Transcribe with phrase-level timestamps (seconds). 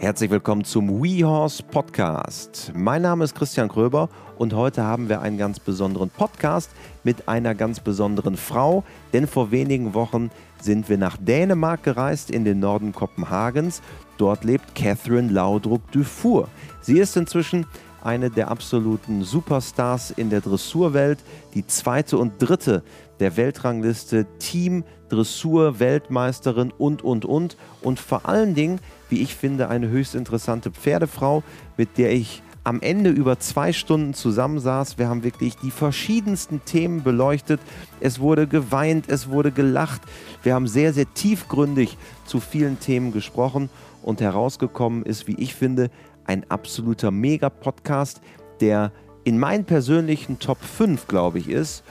[0.00, 2.70] Herzlich willkommen zum WeHorse Podcast.
[2.72, 6.70] Mein Name ist Christian Kröber und heute haben wir einen ganz besonderen Podcast
[7.02, 10.30] mit einer ganz besonderen Frau, denn vor wenigen Wochen
[10.60, 13.82] sind wir nach Dänemark gereist in den Norden Kopenhagens.
[14.18, 16.46] Dort lebt Catherine Laudrup Dufour.
[16.80, 17.66] Sie ist inzwischen
[18.02, 21.18] eine der absoluten Superstars in der Dressurwelt,
[21.54, 22.82] die zweite und dritte
[23.20, 29.68] der Weltrangliste, Team Dressur Weltmeisterin und und und und vor allen Dingen wie ich finde,
[29.68, 31.42] eine höchst interessante Pferdefrau,
[31.76, 34.98] mit der ich am Ende über zwei Stunden zusammensaß.
[34.98, 37.60] Wir haben wirklich die verschiedensten Themen beleuchtet.
[38.00, 40.02] Es wurde geweint, es wurde gelacht.
[40.42, 43.70] Wir haben sehr, sehr tiefgründig zu vielen Themen gesprochen
[44.02, 45.90] und herausgekommen ist, wie ich finde,
[46.28, 48.20] ein absoluter Mega-Podcast,
[48.60, 48.92] der
[49.24, 51.82] in meinen persönlichen Top 5, glaube ich, ist.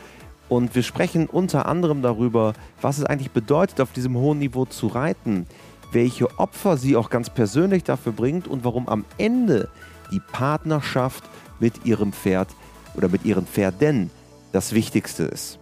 [0.48, 4.88] Und wir sprechen unter anderem darüber, was es eigentlich bedeutet, auf diesem hohen Niveau zu
[4.88, 5.46] reiten
[5.92, 9.70] welche Opfer sie auch ganz persönlich dafür bringt und warum am Ende
[10.12, 11.24] die Partnerschaft
[11.60, 12.50] mit ihrem Pferd
[12.96, 14.10] oder mit ihren Pferden
[14.52, 15.60] das Wichtigste ist.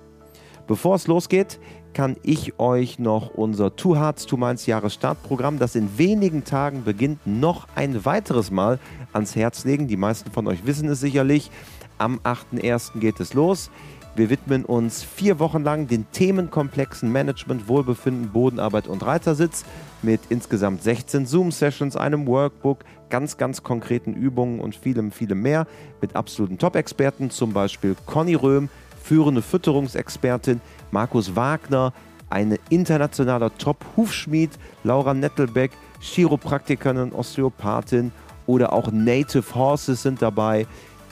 [0.67, 1.59] Bevor es losgeht,
[1.95, 7.25] kann ich euch noch unser Two Hearts, Two Minds Jahresstartprogramm, das in wenigen Tagen beginnt,
[7.25, 8.79] noch ein weiteres Mal
[9.13, 9.87] ans Herz legen.
[9.87, 11.49] Die meisten von euch wissen es sicherlich.
[11.97, 12.99] Am 8.1.
[12.99, 13.71] geht es los.
[14.17, 19.63] Wir widmen uns vier Wochen lang den Themenkomplexen Management, Wohlbefinden, Bodenarbeit und Reitersitz
[20.01, 25.65] mit insgesamt 16 Zoom-Sessions, einem Workbook, ganz, ganz konkreten Übungen und vielem, vielem mehr
[26.01, 28.69] mit absoluten Top-Experten, zum Beispiel Conny Röhm,
[29.01, 30.59] führende Fütterungsexpertin,
[30.91, 31.93] Markus Wagner,
[32.29, 34.51] eine internationaler Top-Hufschmied,
[34.83, 38.11] Laura Nettelbeck, Chiropraktikerin und Osteopathin
[38.47, 40.67] oder auch Native Horses sind dabei,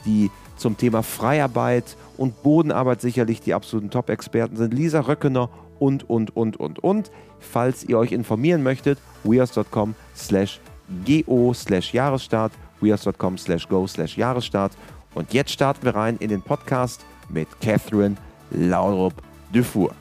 [0.05, 4.73] die zum Thema Freiarbeit und Bodenarbeit sicherlich die absoluten Top-Experten sind.
[4.73, 7.11] Lisa Röckener und, und, und, und, und.
[7.39, 10.59] Falls ihr euch informieren möchtet, wears.com slash
[11.05, 14.73] go slash Jahresstart, wears.com slash go slash Jahresstart.
[15.13, 18.16] Und jetzt starten wir rein in den Podcast mit Catherine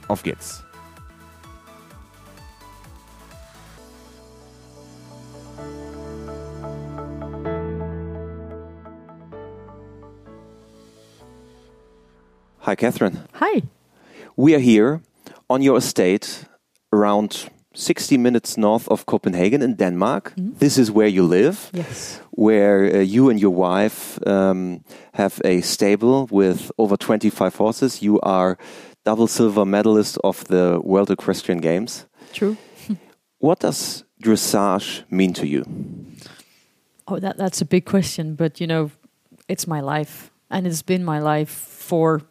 [0.08, 0.62] Auf geht's!
[12.60, 13.18] Hi, Cathrine.
[13.34, 13.62] Hi.
[14.36, 15.02] We are here
[15.50, 16.46] on your estate
[16.92, 20.32] around 60 minutes north of Copenhagen in Denmark.
[20.38, 20.58] Mm.
[20.58, 21.70] This is where you live.
[21.74, 22.20] Yes.
[22.30, 28.00] Where uh, you and your wife um, have a stable with over 25 horses.
[28.00, 28.56] You are
[29.04, 32.06] double silver medalist of the World Equestrian Games.
[32.32, 32.56] True.
[33.38, 35.64] what does dressage mean to you?
[37.08, 38.90] Oh, that, that's a big question, but you know,
[39.48, 42.22] it's my life, and it's been my life for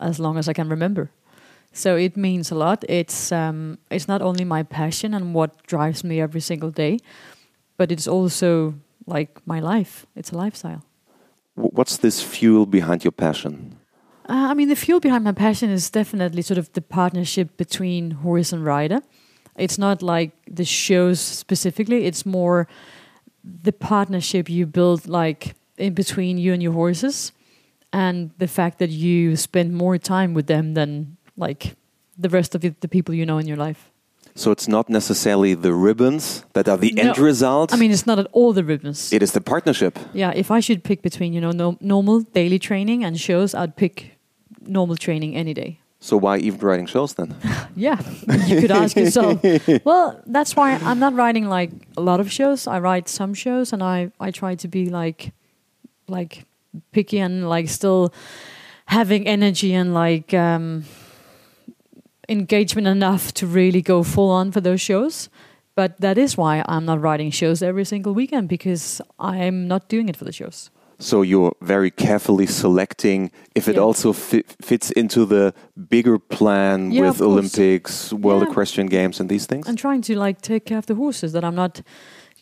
[0.00, 1.10] as long as I can remember.
[1.72, 2.84] So it means a lot.
[2.88, 6.98] It's um, it's not only my passion and what drives me every single day,
[7.76, 8.74] but it's also
[9.06, 10.06] like my life.
[10.14, 10.84] It's a lifestyle.
[11.56, 13.76] What's this fuel behind your passion?
[14.26, 18.10] Uh, I mean, the fuel behind my passion is definitely sort of the partnership between
[18.10, 19.00] horse and rider.
[19.56, 22.06] It's not like the shows specifically.
[22.06, 22.66] It's more
[23.44, 27.32] the partnership you build, like in between you and your horses
[27.92, 31.76] and the fact that you spend more time with them than like
[32.18, 33.90] the rest of the people you know in your life.
[34.34, 37.72] So it's not necessarily the ribbons that are the no, end result.
[37.72, 39.12] I mean, it's not at all the ribbons.
[39.12, 39.96] It is the partnership.
[40.12, 43.76] Yeah, if I should pick between you know no, normal daily training and shows, I'd
[43.76, 44.13] pick
[44.66, 45.80] normal training any day.
[46.00, 47.34] So why even writing shows then?
[47.76, 47.98] yeah,
[48.46, 49.40] you could ask yourself.
[49.84, 52.66] well, that's why I'm not writing like a lot of shows.
[52.66, 55.32] I write some shows, and I I try to be like
[56.06, 56.44] like
[56.92, 58.12] picky and like still
[58.86, 60.84] having energy and like um,
[62.28, 65.30] engagement enough to really go full on for those shows.
[65.74, 70.08] But that is why I'm not writing shows every single weekend because I'm not doing
[70.08, 70.70] it for the shows.
[70.98, 73.82] So you're very carefully selecting if it yeah.
[73.82, 75.52] also fi fits into the
[75.88, 78.50] bigger plan yeah, with Olympics, World yeah.
[78.50, 79.68] Equestrian Games, and these things.
[79.68, 81.82] I'm trying to like take care of the horses that I'm not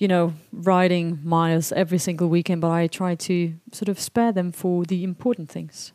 [0.03, 4.51] you know, riding miles every single weekend, but I try to sort of spare them
[4.51, 5.93] for the important things.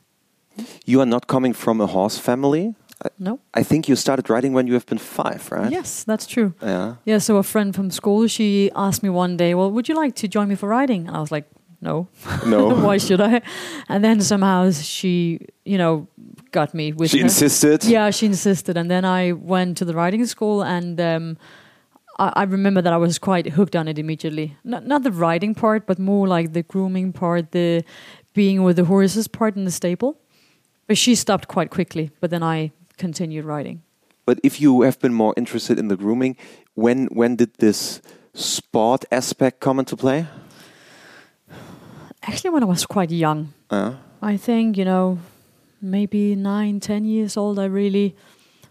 [0.86, 2.74] You are not coming from a horse family?
[3.20, 3.40] No.
[3.54, 5.72] I think you started riding when you have been five, right?
[5.72, 6.54] Yes, that's true.
[6.62, 6.96] Yeah.
[7.06, 10.16] Yeah, so a friend from school, she asked me one day, well, would you like
[10.16, 11.08] to join me for riding?
[11.08, 11.46] And I was like,
[11.82, 12.08] no.
[12.46, 12.70] No.
[12.86, 13.42] Why should I?
[13.90, 16.08] And then somehow she, you know,
[16.52, 17.26] got me with She her.
[17.26, 17.84] insisted?
[17.84, 18.78] Yeah, she insisted.
[18.78, 21.00] And then I went to the riding school and...
[21.00, 21.38] Um,
[22.20, 24.58] I, I remember that I was quite hooked on it immediately.
[24.64, 27.84] Not not the riding part, but more like the grooming part, the
[28.34, 30.18] being with the horses part in the stable.
[30.88, 32.10] But she stopped quite quickly.
[32.20, 33.82] But then I continued riding.
[34.26, 36.36] But if you have been more interested in the grooming,
[36.76, 38.02] when when did this
[38.34, 40.26] sport aspect come into play?
[42.28, 45.18] Actually, when I was quite young, Uh, I think, you know,
[45.82, 48.16] maybe nine, ten years old, I really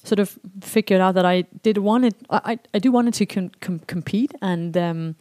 [0.05, 2.15] sort of figured out that I did want it.
[2.31, 5.15] I, I, do wanted to com- com- compete, and um,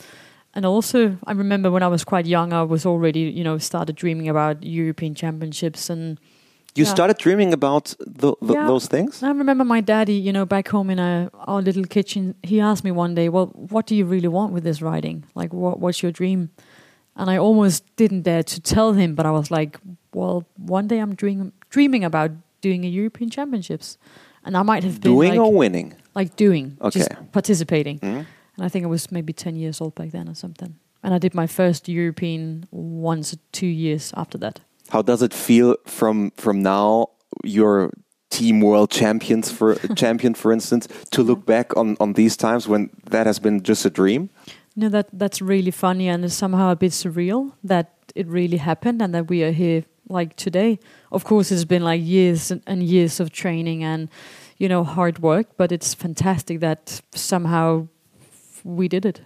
[0.54, 3.96] and also I remember when I was quite young, I was already, you know, started
[3.96, 6.18] dreaming about European Championships, and
[6.76, 6.94] you Yeah.
[6.94, 8.68] started dreaming about the, the, Yeah.
[8.68, 9.24] those things?
[9.24, 12.36] I remember my daddy, you know, back home in uh our little kitchen.
[12.44, 15.24] He asked me one day, "Well, what do you really want with this writing?
[15.36, 16.50] Like, what what's your dream?"
[17.16, 19.80] And I almost didn't dare to tell him, but I was like,
[20.14, 22.32] "Well, one day I'm dreaming dreaming about
[22.62, 23.98] doing a European Championships."
[24.44, 25.94] And I might have been Doing like, or winning?
[26.14, 27.22] like doing, just Okay.
[27.32, 28.00] participating.
[28.00, 28.26] Mhm.
[28.58, 30.76] And I think I was maybe 10 years old back then or something.
[31.04, 34.60] And I did my first European once or two years after that.
[34.90, 37.08] How does it feel from from now
[37.44, 37.92] your
[38.30, 42.90] team world champions for champion for instance to look back on on these times when
[43.12, 44.30] that has been just a dream?
[44.75, 49.01] No, that that's really funny and it's somehow a bit surreal that it really happened
[49.01, 50.80] and that we are here like today.
[51.12, 54.10] Of course, it's been like years and, years of training and
[54.57, 57.88] you know hard work, but it's fantastic that somehow
[58.63, 59.22] we did it.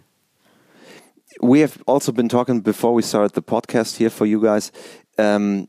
[1.41, 4.71] we have also been talking before we started the podcast here for you guys
[5.17, 5.67] um,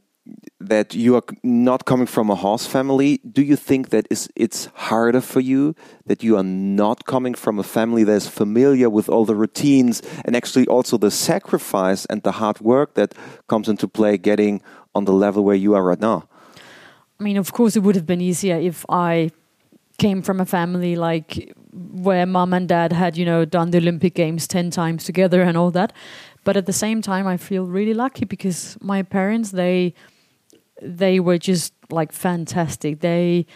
[0.61, 3.19] that you are not coming from a horse family.
[3.19, 5.75] Do you think that is it's harder for you
[6.07, 10.03] that you are not coming from a family that is familiar with all the routines
[10.25, 13.15] and actually also the sacrifice and the hard work that
[13.49, 14.61] comes into play getting
[14.95, 16.29] on the level where you are right now?
[17.19, 19.31] I mean, of course, it would have been easier if I
[19.99, 24.15] came from a family like where mom and dad had, you know, done the Olympic
[24.15, 25.93] Games 10 times together and all that.
[26.45, 29.95] But at the same time, I feel really lucky because my parents, they
[30.83, 33.01] they were just like fantastic.
[33.01, 33.47] They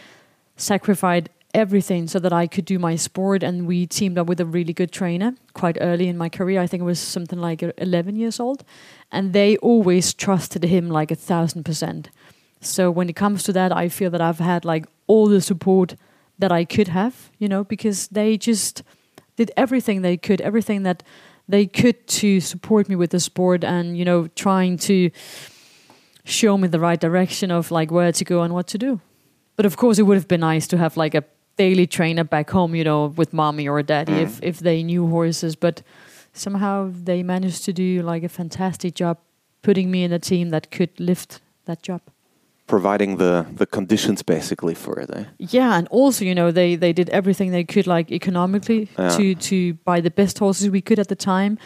[0.56, 4.44] sacrificed everything so that I could do my sport and we teamed up with a
[4.44, 6.60] really good trainer quite early in my career.
[6.60, 8.64] I think it was something like 11 years old.
[9.12, 12.10] And they always trusted him like a thousand percent.
[12.60, 15.94] So when it comes to that, I feel that I've had like all the support
[16.38, 18.82] that I could have, you know, because they just
[19.36, 21.02] did everything they could, everything that
[21.48, 25.10] they could to support me with the sport and, you know, trying to
[26.24, 29.00] show me the right direction of like where to go and what to do.
[29.56, 31.22] But of course, it would have been nice to have like a
[31.56, 34.22] daily trainer back home, you know, with mommy or daddy Mm.
[34.22, 35.54] if, if they knew horses.
[35.56, 35.82] But
[36.32, 39.18] somehow they managed to do like a fantastic job
[39.62, 42.00] putting me in a team that could lift that job.
[42.66, 45.10] Providing the, the conditions basically for it.
[45.14, 45.24] Eh?
[45.38, 49.10] Yeah, and also, you know, they they did everything they could, like economically, Yeah.
[49.16, 51.58] to to buy the best horses we could at the time.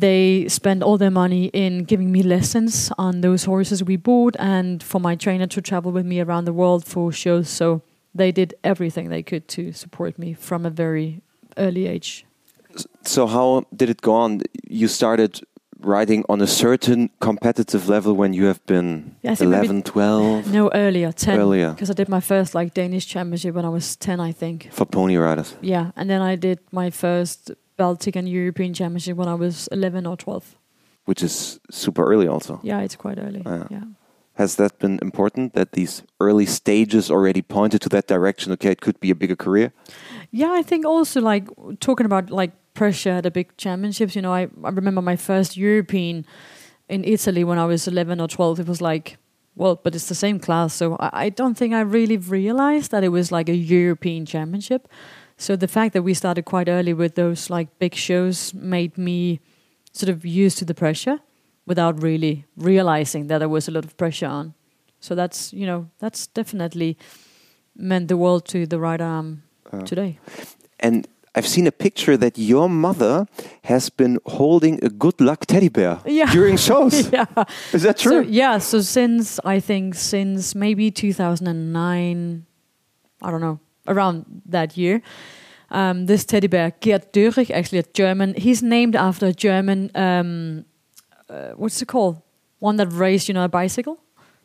[0.00, 4.82] They spent all their money in giving me lessons on those horses we bought, and
[4.82, 7.48] for my trainer to travel with me around the world for shows.
[7.48, 7.82] So
[8.14, 11.20] they did everything they could to support me from a very
[11.56, 12.24] early age.
[13.02, 14.42] So how did it go on?
[14.68, 15.40] You started
[15.80, 19.82] riding on a certain competitive level when you have been Yeah, I think maybe- 11,
[19.82, 21.70] 12 No, earlier, ten, Earlier.
[21.70, 24.68] because I did my first like Danish championship when I was ten, I think.
[24.72, 25.56] for pony riders.
[25.60, 30.06] Yeah, and then I did my first Baltic and European championship when I was eleven
[30.06, 30.44] or twelve.
[31.08, 32.60] which is super early also.
[32.62, 33.42] Yeah, it's quite early.
[33.46, 33.64] Yeah.
[33.70, 33.84] yeah.
[34.34, 38.52] Has that been important that these early stages already pointed to that direction?
[38.52, 39.72] Okay, it could be a bigger career.
[40.30, 41.48] Yeah, I think also like
[41.80, 44.14] talking about like pressure at the big championships.
[44.14, 46.26] You know, I, I remember my first European
[46.88, 48.60] in Italy when I was eleven or twelve.
[48.60, 49.16] It was like,
[49.56, 53.02] well, but it's the same class, so I, I don't think I really realized that
[53.02, 54.86] it was like a European championship.
[55.40, 59.38] So the fact that we started quite early with those like big shows made me
[59.92, 61.20] sort of used to the pressure
[61.66, 64.54] without really realizing that there was a lot of pressure on.
[65.00, 66.96] So that's you know that's definitely
[67.76, 69.42] meant the world to the right arm
[69.72, 69.82] Uh.
[69.84, 70.18] today.
[70.80, 73.26] And I've seen a picture that your mother
[73.62, 76.32] has been holding a good luck teddy bear Yeah.
[76.32, 77.10] during shows.
[77.12, 77.26] yeah.
[77.72, 78.24] Is that true?
[78.24, 78.58] So, yeah.
[78.58, 82.44] So since I think since maybe 2009,
[83.22, 85.00] I don't know, around that year,
[85.70, 88.34] um, this teddy bear Gerd Dörrich, actually a German.
[88.34, 89.90] He's named after a German.
[89.94, 90.64] Um,
[91.28, 92.22] uh, what's it called?
[92.60, 93.96] One that raced, you know, a bicycle.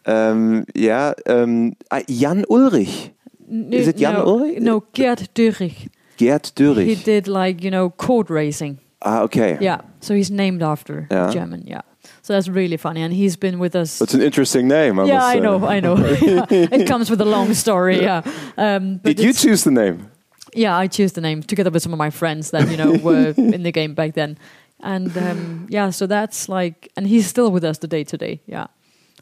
[0.05, 3.11] Um, yeah, um, uh, Jan Ulrich,
[3.49, 4.59] N- Is it Jan no, Ulrich?
[4.61, 5.87] No, Gerd Dörrich.
[6.17, 8.79] Gerd He did like you know court racing.
[9.01, 9.57] Ah, okay.
[9.61, 11.31] Yeah, so he's named after Yeah.
[11.31, 11.63] German.
[11.65, 11.81] Yeah,
[12.23, 13.99] so that's really funny, and he's been with us.
[13.99, 14.97] That's an interesting name.
[14.97, 15.97] I yeah, I know, I know.
[16.21, 18.01] Yeah, it comes with a long story.
[18.01, 18.21] Yeah.
[18.57, 20.09] Um, but Did you choose the name?
[20.53, 23.33] Yeah, I choose the name together with some of my friends that you know were
[23.35, 24.37] in the game back then,
[24.79, 28.05] and um, yeah, so that's like, and he's still with us today.
[28.05, 28.67] Today, yeah,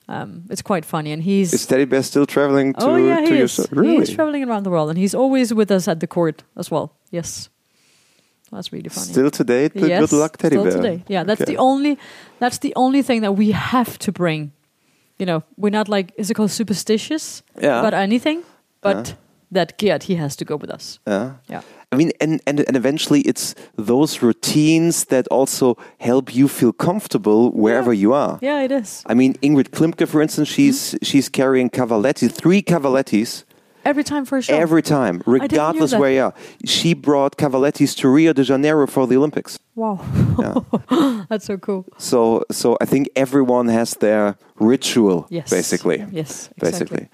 [0.08, 1.54] um, it's quite funny, and he's.
[1.54, 3.54] Is Teddy Bear still traveling to, oh yeah, to he your is.
[3.54, 3.66] son?
[3.72, 4.06] Really?
[4.06, 6.94] He's traveling around the world, and he's always with us at the court as well.
[7.10, 7.50] Yes,
[8.52, 9.12] That's really funny.
[9.12, 10.74] Still today, the yes, good luck teddy still bear.
[10.74, 11.04] today.
[11.08, 11.54] Yeah, that's Okay.
[11.54, 11.98] the only
[12.40, 14.52] that's the only thing that we have to bring.
[15.18, 17.80] You know, we're not like is it called superstitious Yeah.
[17.80, 18.44] about anything,
[18.82, 19.16] but Yeah.
[19.52, 21.00] that Gert he has to go with us.
[21.08, 21.32] Yeah.
[21.50, 21.62] Yeah.
[21.94, 27.52] I mean, and, and and eventually, it's those routines that also help you feel comfortable
[27.52, 28.38] wherever you are.
[28.42, 29.04] Yeah, it is.
[29.12, 31.04] I mean, Ingrid Klimke, for instance, she's mm-hmm.
[31.04, 33.44] she's carrying cavaletti, three cavalettis
[33.84, 34.56] Every time for a show.
[34.56, 36.34] every time, regardless where you are.
[36.66, 39.60] She brought cavalettis to Rio de Janeiro for the Olympics.
[39.76, 39.98] wow.
[41.30, 41.86] that's so cool.
[41.98, 45.50] So, so I think everyone has their ritual, Yes.
[45.50, 46.06] basically.
[46.12, 46.50] Yes.
[46.58, 46.62] Exactly.
[46.62, 47.10] basically.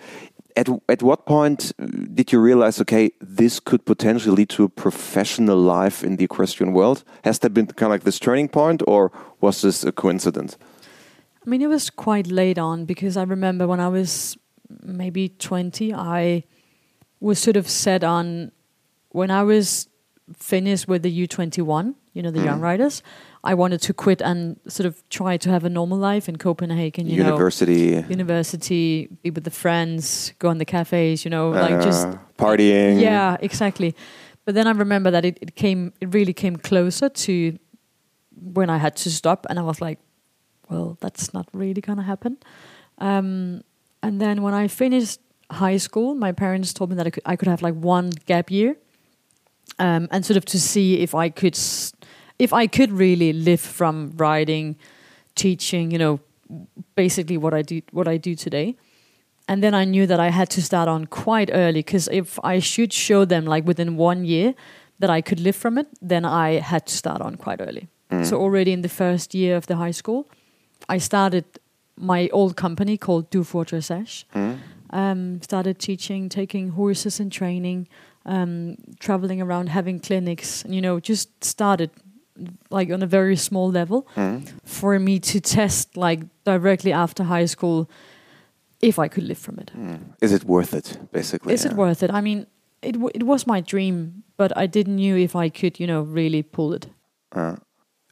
[0.55, 4.69] At at what point uh, did you realize, okay, this could potentially lead to a
[4.69, 7.03] professional life in the equestrian world?
[7.23, 10.57] Has that been kind of like this turning point, or was this a coincidence?
[11.45, 14.35] I mean, it was quite late on because I remember when I was
[14.83, 16.43] maybe 20, I
[17.19, 18.51] was sort of set on
[19.09, 19.87] when I was
[20.35, 23.01] finished with the U21, you know, the young riders,
[23.43, 27.07] I wanted to quit and sort of try to have a normal life in Copenhagen,
[27.07, 31.81] you University, know, university, be with the friends, go on the cafes, you know, like
[31.81, 32.99] just uh, partying.
[32.99, 33.95] yeah, exactly.
[34.43, 37.57] But then I remember that it, it came, it really came closer to
[38.53, 39.99] when I had to stop, and I was like,
[40.69, 42.37] well, that's not really gonna happen.
[42.97, 43.63] Um,
[44.03, 45.19] and then when I finished
[45.51, 48.51] high school, my parents told me that I could, I could have like one gap
[48.51, 48.75] year,
[49.79, 51.57] um, and sort of to see if I could,
[52.39, 54.75] if I could really live from riding,
[55.35, 56.19] teaching, you know,
[56.95, 58.75] basically what I do, what I do today.
[59.47, 62.59] And then I knew that I had to start on quite early because if I
[62.59, 64.53] should show them like within one year
[64.99, 67.87] that I could live from it, then I had to start on quite early.
[68.23, 70.27] So already in the first year of the high school,
[70.89, 71.45] I started
[71.95, 74.25] my old company called Dufour Dressage.
[74.91, 77.87] Um, started teaching, taking horses and training,
[78.25, 81.89] um, traveling around, having clinics, you know, just started
[82.69, 84.07] like on a very small level
[84.63, 87.89] for me to test like directly after high school
[88.81, 89.71] if I could live from it.
[90.21, 90.97] Is it worth it?
[91.11, 92.11] Basically, Is it worth it?
[92.11, 92.45] I mean,
[92.81, 96.01] it w- it was my dream, but I didn't knew if I could, you know,
[96.03, 96.87] really pull it.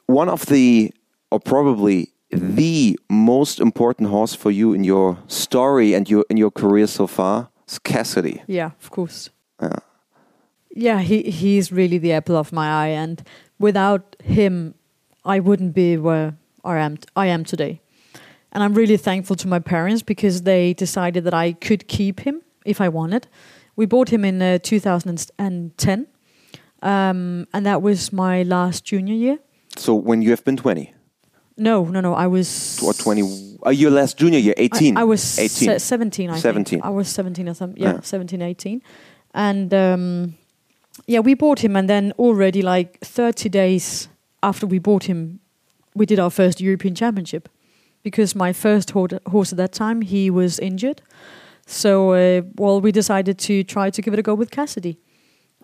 [0.07, 0.91] one of the,
[1.31, 6.51] or probably the most important horse for you in your story and your in your
[6.51, 8.41] career so far is Cassidy.
[8.47, 9.29] Yeah, of course.
[9.61, 9.79] Yeah.
[10.77, 13.23] Yeah, he he's really the apple of my eye, and
[13.59, 14.73] without him,
[15.23, 16.97] I wouldn't be where I am.
[17.15, 17.81] I am today,
[18.51, 22.41] and I'm really thankful to my parents because they decided that I could keep him
[22.65, 23.27] if I wanted.
[23.77, 26.07] We bought him in uh, 2010,
[26.81, 29.39] um, and that was my last junior year.
[29.77, 30.94] So when you have been twenty
[31.57, 32.13] No, no, no.
[32.13, 33.21] I was or twenty,
[33.65, 34.97] uh, your last junior year, eighteen.
[34.97, 35.49] I, I was 18.
[35.49, 36.65] se- 17, I 17.
[36.65, 36.85] think.
[36.85, 37.81] I was 17 or something.
[37.81, 38.01] Yeah, Yeah.
[38.01, 38.81] 17, 18.
[39.33, 40.33] And um,
[41.07, 41.75] yeah, we bought him.
[41.75, 44.09] And then already like 30 days
[44.43, 45.39] after we bought him,
[45.93, 47.47] we did our first European Championship.
[48.03, 51.01] Because my first ho- horse at that time, he was injured.
[51.65, 54.99] So, uh, well, we decided to try to give it a go with Cassidy.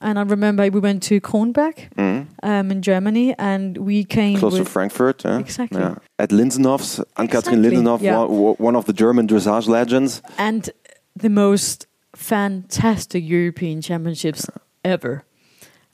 [0.02, 2.26] And I remember we went to Kronberg Mhm.
[2.44, 5.24] um, in Germany and we came close to Frankfurt.
[5.24, 5.40] yeah?
[5.40, 5.80] Exactly.
[5.80, 5.96] Yeah.
[6.18, 7.26] At Linsenhoff's, Ann-Kathrin
[7.60, 8.18] Exactly, Linsenhoff, yeah.
[8.26, 10.22] one, one of the German dressage legends.
[10.38, 10.70] and
[11.16, 14.50] the most fantastic European Championships
[14.84, 15.24] ever.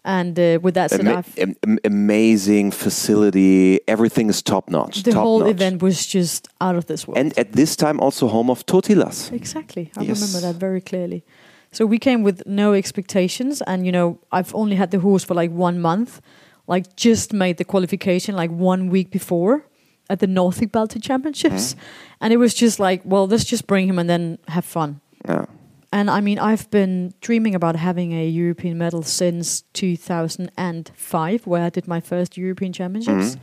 [0.05, 3.81] And uh, with that said, Ama- am- am- amazing facility.
[3.89, 5.03] Everything is top notch.
[5.03, 5.49] the top whole notch.
[5.49, 7.17] event was just out of this world.
[7.17, 9.31] And at this time, also home of Totilas.
[9.33, 10.21] exactly, I Yes.
[10.21, 11.23] remember that very clearly.
[11.71, 15.33] So we came with no expectations, and you know, I've only had the horse for
[15.33, 16.21] like one month,
[16.67, 19.65] like just made the qualification like one week before
[20.09, 21.75] at the Nordic Baltic Championships,
[22.21, 25.01] and it was just like, well, let's just bring him and then have fun.
[25.27, 25.45] Yeah.
[25.91, 31.69] And I mean, I've been dreaming about having a European medal since 2005, where I
[31.69, 33.35] did my first European Championships.
[33.35, 33.39] Mhm.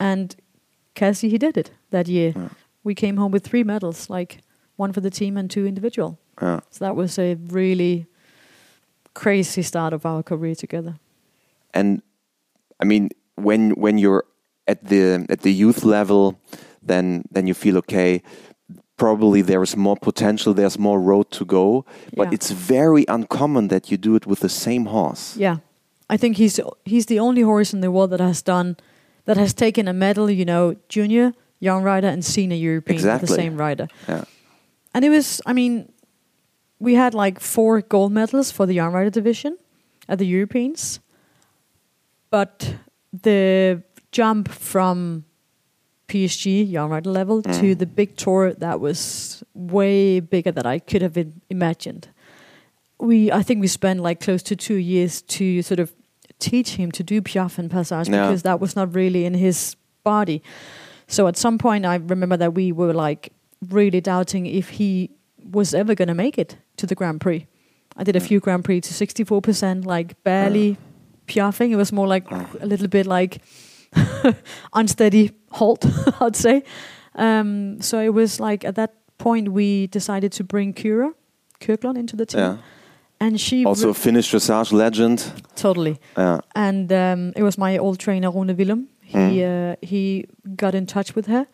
[0.00, 0.36] And
[0.94, 2.34] Cassie, he did it that year.
[2.84, 4.40] We came home with three medals, like
[4.76, 6.18] one for the team and two individual.
[6.42, 6.60] Yeah.
[6.70, 8.06] So that was a really
[9.14, 10.94] crazy start of our career together.
[11.74, 12.00] and
[12.80, 14.22] I mean when when you're
[14.66, 16.34] at the at the youth level,
[16.86, 18.22] then then you feel okay.
[18.96, 20.54] Probably there is more potential.
[20.54, 21.84] There's more road to go,
[22.16, 22.34] but Yeah.
[22.34, 25.36] it's very uncommon that you do it with the same horse.
[25.40, 25.56] Yeah,
[26.14, 28.74] I think he's he's the only horse in the world that has done
[29.24, 30.30] that has taken a medal.
[30.30, 33.86] You know, junior, young rider, and senior European with the same rider.
[34.08, 34.24] Yeah.
[34.94, 35.88] And it was, I mean,
[36.80, 39.56] we had like four gold medals for the young rider division
[40.08, 41.00] at the Europeans,
[42.30, 42.74] but
[43.12, 43.82] the
[44.12, 45.24] jump from
[46.08, 47.78] PSG young rider level to Mm.
[47.78, 52.08] the big tour that was way bigger than I could have im- imagined.
[53.00, 55.92] We, I think, we spent like close to two years to sort of
[56.38, 58.26] teach him to do piaffe and passage Yeah.
[58.26, 60.42] because that was not really in his body.
[61.06, 63.32] So at some point, I remember that we were like
[63.68, 65.10] really doubting if he
[65.52, 67.46] was ever going to make it to the Grand Prix.
[67.96, 70.76] I did a few Grand Prix to 64%, like barely
[71.26, 71.70] piaffing.
[71.70, 72.30] It was more like
[72.60, 73.40] a little bit like
[74.72, 75.84] unsteady halt,
[76.20, 76.62] I'd say.
[77.14, 81.12] Um, so it was like at that point we decided to bring Kyra
[81.60, 82.56] Kyrklund into the team, Yeah.
[83.20, 85.24] and she Also, a Finnish dressage legend.
[85.56, 85.98] totally.
[86.16, 86.40] Yeah.
[86.54, 88.86] And um, it was my old trainer Rune Willum.
[89.02, 89.72] He Mm.
[89.72, 91.46] uh, he got in touch with her,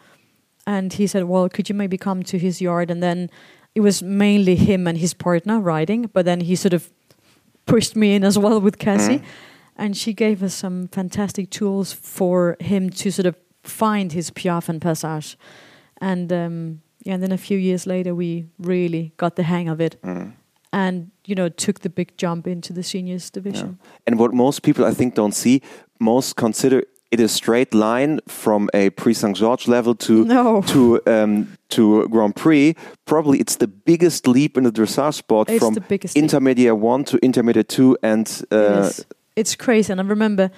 [0.67, 3.31] and he said, "Well, could you maybe come to his yard?" And then
[3.75, 6.91] it was mainly him and his partner riding, but then he sort of
[7.67, 9.25] pushed me in as well with Cassie, Mm.
[9.77, 14.69] and she gave us some fantastic tools for him to sort of find his piaffe
[14.69, 15.37] and passage,
[16.01, 19.81] and um, yeah, and then a few years later we really got the hang of
[19.81, 20.33] it, Mm.
[20.73, 23.79] and you know took the big jump into the seniors division.
[24.07, 25.61] And what most people, I think, don't see,
[25.99, 26.83] most consider
[27.15, 30.63] it a straight line from a Prix Saint George level to No.
[30.63, 32.75] to um, to Grand Prix.
[33.05, 36.23] Probably it's the biggest leap in the dressage sport It's from the biggest leap.
[36.25, 39.07] intermediate one to intermediate two, and uh, it.
[39.37, 39.93] It's crazy.
[39.93, 40.51] And I remember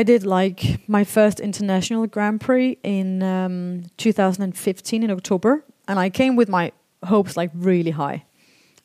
[0.00, 5.64] I did like my first international Grand Prix in um, 2015 in October.
[5.88, 6.72] And I came with my
[7.06, 8.24] hopes like really high.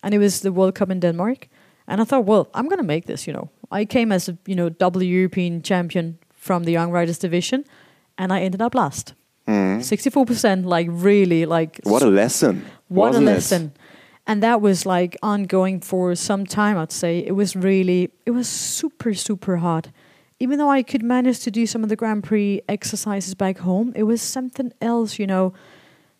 [0.01, 1.47] And it was the World Cup in Denmark.
[1.87, 3.49] And I thought, well, I'm going to make this, you know.
[3.71, 7.63] I came as a, you know, double European champion from the Young Riders division.
[8.17, 9.13] And I ended up last.
[9.47, 9.79] Hmm.
[9.79, 12.65] 64%, like really, like what a lesson!
[12.87, 13.33] what wasn't a it?
[13.35, 13.71] lesson.
[14.27, 17.19] And that was like ongoing for some time, I'd say.
[17.19, 19.91] It was really, it was super, super hard.
[20.39, 23.93] Even though I could manage to do some of the Grand Prix exercises back home,
[23.95, 25.53] it was something else, you know,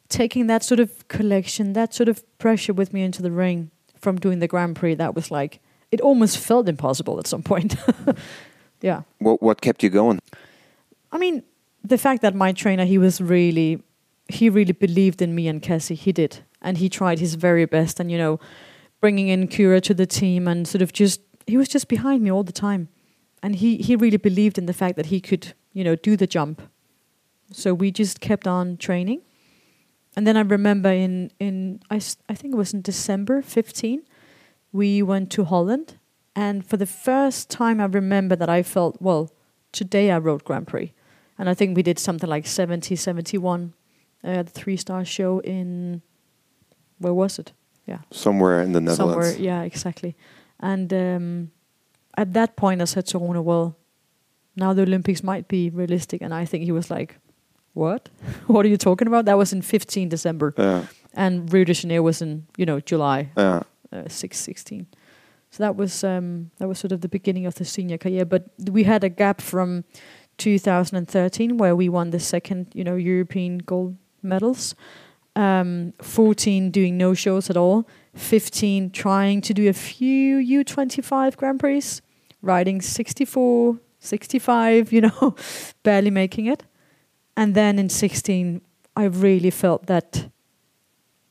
[0.10, 4.18] taking that sort of collection, that sort of pressure with me into the ring from
[4.18, 4.96] doing the Grand Prix.
[4.96, 5.60] That was like,
[5.92, 7.76] it almost felt impossible at some point.
[8.84, 9.04] yeah.
[9.20, 10.20] What what kept you going?
[11.12, 11.44] I mean,
[11.84, 13.82] the fact that my trainer, he was really,
[14.28, 15.96] he really believed in me and Cassie.
[15.96, 18.00] He did, and he tried his very best.
[18.00, 18.40] And you know,
[19.00, 22.32] bringing in Kyra to the team, and sort of just, he was just behind me
[22.32, 22.90] all the time,
[23.42, 26.28] and he he really believed in the fact that he could, you know, do the
[26.28, 26.62] jump.
[27.52, 29.22] So we just kept on training,
[30.16, 34.02] and then I remember in in I I think it was in December fifteen,
[34.74, 36.00] we went to Holland,
[36.36, 39.32] and for the first time I remember that I felt well.
[39.72, 40.94] Today I rode Grand Prix
[41.38, 43.74] and I think we did something like 70, 71,
[44.24, 46.02] uh, the three star show in
[47.00, 47.54] where was it?
[47.86, 48.98] Yeah, Somewhere in the Netherlands.
[49.28, 49.36] somewhere.
[49.38, 50.16] Yeah, exactly.
[50.60, 51.52] And um,
[52.18, 53.76] at that point, I said to Rune, "Well,
[54.56, 57.18] now the Olympics might be realistic." And I think he was like,
[57.74, 58.08] "What?
[58.48, 62.04] what are you talking about?" That was in 15 December, Yeah, and Rio de Janeiro
[62.04, 63.64] was in you know July yeah.
[63.92, 64.88] uh, six sixteen.
[65.54, 68.26] So that was um, that was sort of the beginning of the senior career.
[68.26, 69.84] But we had a gap from
[70.40, 74.74] 2013 where we won the second, you know, European gold medals.
[75.36, 77.88] Um, 14 doing no shows at all.
[78.16, 82.02] 15 trying to do a few U25 Grand Prix,
[82.42, 85.36] riding 64, 65, you know,
[85.84, 86.64] barely making it.
[87.38, 88.60] And then in 16,
[88.96, 90.30] I really felt that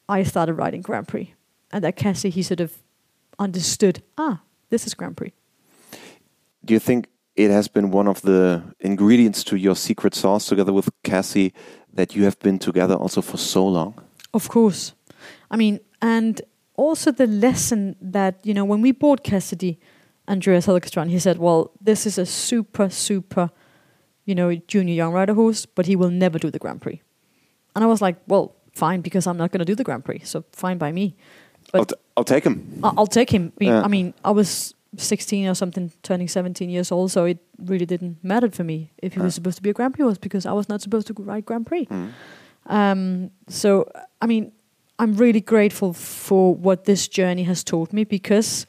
[0.09, 1.35] I started riding Grand Prix.
[1.73, 2.82] And that Cassie, he sort of
[3.43, 5.33] understood, ah, this is Grand Prix.
[6.65, 10.73] Do you think it has been one of the ingredients to your secret sauce together
[10.73, 11.53] with Cassie
[11.93, 13.95] that you have been together also for so long?
[14.33, 14.95] Of course.
[15.51, 16.41] I mean, and
[16.77, 19.79] also the lesson that, you know, when we bought Cassidy,
[20.29, 23.51] Andreas Helgestrand, he said, well, this is a super, super,
[24.25, 27.03] you know, junior young rider horse, but he will never do the Grand Prix.
[27.75, 30.21] And I was like, well, fine, because I'm not going to do the Grand Prix.
[30.25, 31.17] So fine by me.
[31.75, 32.81] I'll, t- I'll take him.
[32.83, 33.53] I- I'll take him.
[33.57, 33.83] I mean, Yeah.
[33.83, 38.23] I mean, I was 16 or something, turning 17 years old, so it really didn't
[38.23, 40.53] matter for me if he was supposed to be a Grand Prix horse because I
[40.53, 41.89] was not supposed to ride Grand Prix.
[42.67, 44.53] Um, so, I mean,
[44.99, 48.67] I'm really grateful for what this journey has taught me because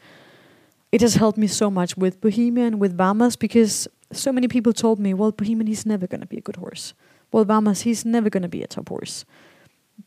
[0.91, 4.73] it has helped me so much with Bohemian, and with Vamos, because so many people
[4.73, 6.93] told me, well, Bohemian, he's never going to be a good horse.
[7.31, 9.25] Well, Vamos, he's never going to be a top horse.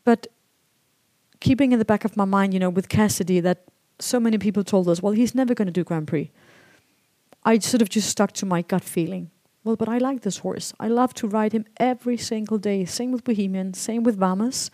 [0.03, 0.27] But
[1.39, 3.63] keeping in the back of my mind, you know, with Cassidy, that
[3.99, 6.31] so many people told us, well, he's never going to do Grand Prix.
[7.43, 9.31] I sort of just stuck to my gut feeling.
[9.63, 10.73] Well, but I like this horse.
[10.79, 12.85] I love to ride him every single day.
[12.85, 14.69] Same with Bohemian, same with Vamos.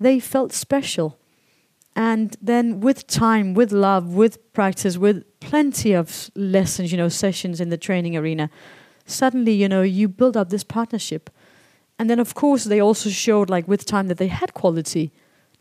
[0.00, 1.18] They felt special.
[1.94, 7.60] And then with time, with love, with practice, with plenty of lessons, you know, sessions
[7.60, 8.50] in the training arena,
[9.04, 11.28] suddenly, you know, you build up this partnership.
[11.98, 15.12] And then, of course, they also showed, like, with time that they had quality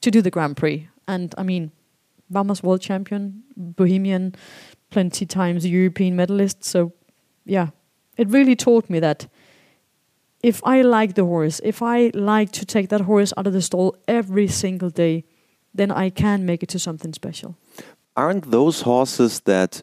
[0.02, 0.90] to do the Grand Prix.
[1.08, 1.72] And I mean,
[2.32, 4.36] Vamos's world champion, Bohemian,
[4.90, 6.64] plenty times European medalist.
[6.64, 6.94] So
[7.46, 7.70] yeah,
[8.18, 9.28] it really taught me that
[10.44, 13.62] if I like the horse, if I like to take that horse out of the
[13.62, 15.24] stall every single day,
[15.74, 17.56] then I can make it to something special.
[18.16, 19.82] Aren't those horses that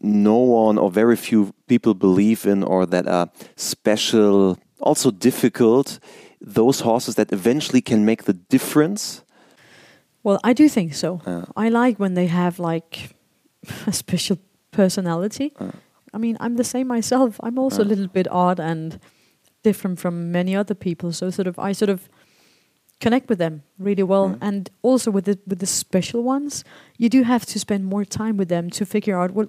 [0.00, 5.98] no one or very few people believe in or that are special, also difficult,
[6.46, 9.22] those horses that eventually can make the difference?
[10.22, 11.20] Well, I do think so.
[11.26, 11.44] Yeah.
[11.56, 13.14] I like when they have like
[13.86, 14.36] a special
[14.70, 15.52] personality.
[15.58, 15.70] Uh.
[16.12, 17.40] I mean, I'm the same myself.
[17.42, 17.88] I'm also a Uh.
[17.88, 18.98] little bit odd and
[19.62, 21.12] different from many other people.
[21.12, 22.08] So sort of, I sort of
[23.00, 24.28] connect with them really well.
[24.28, 24.38] Mm.
[24.40, 26.64] And also with the with the special ones,
[26.98, 29.48] you do have to spend more time with them to figure out what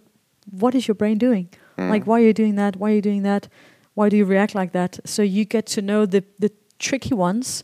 [0.59, 1.47] what is your brain doing.
[1.77, 1.89] Mm.
[1.91, 2.75] Like, why are you doing that?
[2.75, 3.47] Why are you doing that?
[3.95, 4.99] Why do you react like that?
[5.05, 6.49] So you get to know the the
[6.89, 7.63] tricky ones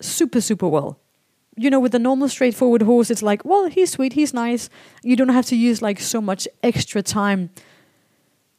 [0.00, 0.90] super super well
[1.60, 4.70] you know, with a normal straightforward horse, it's like, well, he's sweet, he's nice.
[5.02, 7.50] You don't have to use like so much extra time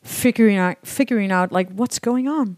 [0.03, 2.57] figuring out figuring out like what's going on.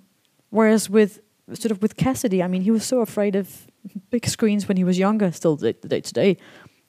[0.50, 1.22] Whereas with
[1.54, 3.68] sort of with Cassidy, I mean, he was so afraid of
[4.10, 6.38] big screens when he was younger, still the day to day.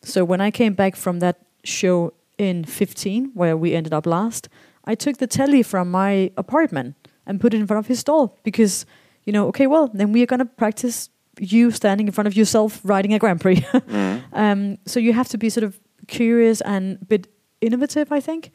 [0.02, 4.48] So when I came back from that show in 15, where we ended up last,
[4.84, 8.36] I took the telly from my apartment and put it in front of his stall
[8.42, 8.84] because,
[9.24, 12.80] you know, okay, well, then we are gonna practice you standing in front of yourself
[12.84, 13.64] riding a Grand Prix.
[13.88, 14.22] Mm.
[14.32, 17.28] Um, so you have to be sort of curious and a bit
[17.60, 18.50] innovative, I think,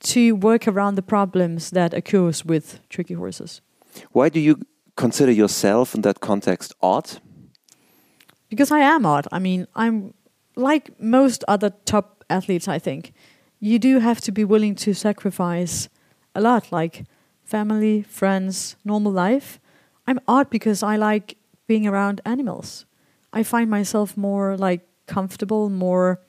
[0.00, 3.60] to work around the problems that occurs with tricky horses.
[4.12, 4.60] Why do you
[4.96, 7.20] consider yourself in that context odd?
[8.48, 9.26] Because I am odd.
[9.32, 10.14] I mean, I'm
[10.56, 13.12] like most other top athletes, I think.
[13.58, 15.88] You do have to be willing to sacrifice
[16.34, 17.04] a lot, like
[17.44, 19.58] family, friends, normal life.
[20.06, 22.86] I'm odd because I like being around animals.
[23.32, 26.20] I find myself more like comfortable, more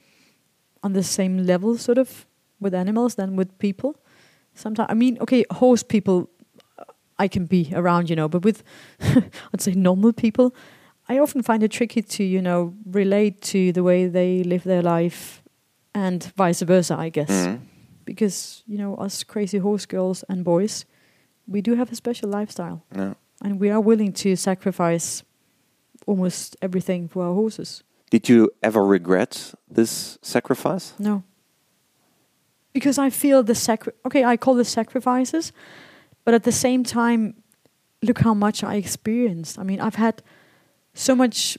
[0.84, 2.26] on the same level, sort of,
[2.60, 3.96] with animals than with people.
[4.56, 6.30] Sometimes, I mean, okay, horse people,
[6.80, 6.84] uh,
[7.20, 8.64] I can be around, you know, but with,
[9.54, 10.54] I'd say, normal people,
[11.10, 14.82] I often find it tricky to, you know, relate to the way they live their
[14.82, 15.42] life,
[15.94, 17.60] and vice versa, I guess, Mm.
[18.06, 20.86] because you know, us crazy horse girls and boys,
[21.48, 23.14] we do have a special lifestyle Yeah.
[23.44, 25.24] And we are willing to sacrifice
[26.06, 27.84] almost everything for our horses.
[28.10, 30.94] Did you ever regret this sacrifice?
[30.98, 31.24] No.
[32.74, 35.52] Because I feel the sacri- okay, I call the sacrifices,
[36.24, 37.36] but at the same time,
[38.02, 39.60] look how much I experienced.
[39.60, 40.22] I mean, I've had
[40.94, 41.58] so much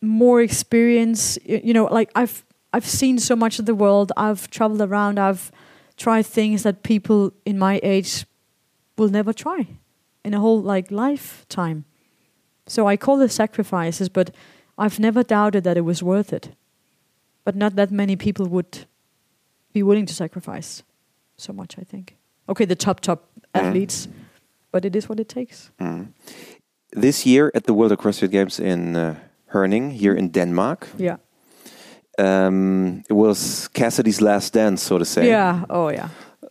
[0.00, 1.38] more experience.
[1.44, 4.10] You know, like I've I've seen so much of the world.
[4.16, 5.18] I've traveled around.
[5.18, 5.52] I've
[5.96, 8.26] tried things that people in my age
[8.96, 9.68] will never try
[10.24, 11.84] in a whole like lifetime.
[12.66, 14.30] So I call the sacrifices, but
[14.78, 16.50] I've never doubted that it was worth it.
[17.44, 18.86] But not that many people would
[19.72, 20.82] be willing to sacrifice
[21.36, 22.16] so much, I think.
[22.48, 23.20] Okay, the top, top
[23.52, 24.08] athletes,
[24.72, 25.70] but it is what it takes.
[25.78, 26.08] Mm.
[26.92, 29.14] This year at the World Equestrian Games in uh,
[29.46, 31.16] Herning, here in Denmark, Yeah.
[32.18, 35.26] um, it was Cassidy's last dance, so to say.
[35.26, 35.64] Yeah.
[35.68, 36.08] Oh, yeah.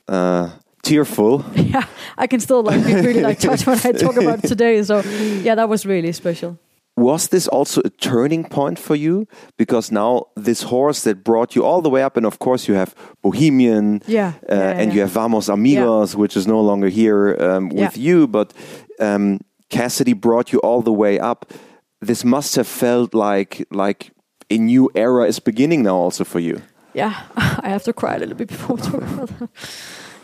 [0.07, 0.49] Uh,
[0.83, 1.43] tearful.
[1.55, 1.85] Yeah.
[2.17, 4.83] I can still like be really like touched when I talk about today.
[4.83, 5.01] So
[5.43, 6.57] yeah, that was really special.
[6.95, 9.25] Was this also a turning point for you?
[9.57, 12.75] Because now this horse that brought you all the way up, and of course you
[12.75, 12.93] have
[13.23, 14.33] Bohemian, Yeah.
[14.47, 14.95] uh, yeah, and yeah.
[14.95, 18.53] you have Vamos Amigos, which is no longer here um, with you, but
[18.99, 21.51] um, Cassidy brought you all the way up.
[21.99, 24.11] This must have felt like like
[24.51, 26.61] a new era is beginning now, also for you.
[26.93, 27.13] Yeah,
[27.65, 29.49] I have to cry a little bit before we talk about that.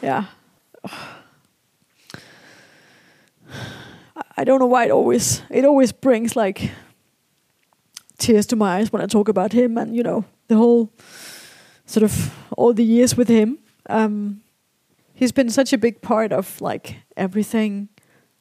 [0.03, 0.25] Yeah.
[4.37, 6.71] I don't know why it always it always brings like
[8.17, 10.91] tears to my eyes when I talk about him and you know the whole
[11.85, 13.59] sort of all the years with him.
[13.89, 14.41] Um,
[15.13, 17.89] he's been such a big part of like everything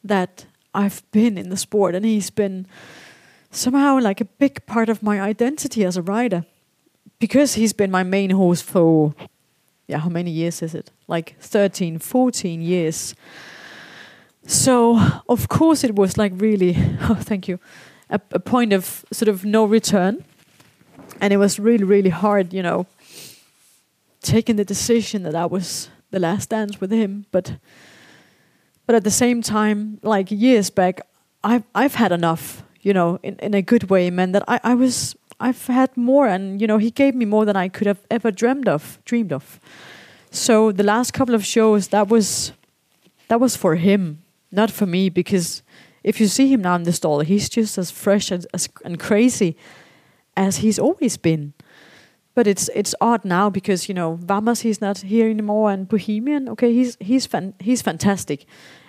[0.04, 2.66] that I've been in the sport, and he's been
[3.50, 6.44] somehow like a big part of my identity as a rider
[7.18, 9.14] because he's been my main horse for
[9.88, 10.90] yeah how many years is it?
[11.08, 13.14] Like 13 14 years.
[14.46, 16.76] So of course it was like really
[17.08, 17.58] oh thank you
[18.08, 20.24] a, a point of sort of no return.
[21.20, 22.86] And it was really really hard you know
[24.22, 27.26] taking the decision that that was the last dance with him.
[27.32, 27.58] But
[28.88, 31.02] but at the same time like years back
[31.44, 34.74] i've i've had enough you know in, in a good way man that i i
[34.74, 38.04] was i've had more and you know he gave me more than i could have
[38.10, 39.60] ever dreamed of dreamed of.
[40.30, 42.52] So the last couple of shows that was
[43.28, 45.62] that was for him not for me because
[46.04, 48.98] if you see him now in the stall he's just as fresh and, as, and
[48.98, 49.56] crazy
[50.36, 51.52] as he's always been.
[52.34, 56.48] But it's it's odd now because you know Vamos he's not here anymore and Bohemian
[56.50, 58.46] okay he's he's fan, he's fantastic.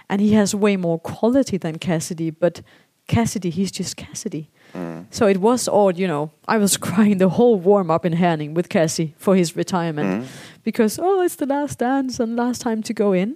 [0.07, 2.61] And he has way more quality than Cassidy but
[3.07, 5.05] Cassidy he's just Cassidy Mm.
[5.09, 8.53] so it was odd you know I was crying the whole warm up in Herning
[8.53, 10.27] with Cassie for his retirement Mm.
[10.63, 13.35] because oh it's the last dance and last time to go in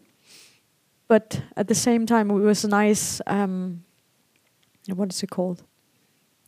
[1.07, 3.83] but at the same time it was a nice um
[4.95, 5.63] what is it called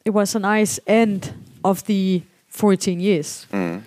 [0.05, 3.81] it was a nice end of the 14 years Mm.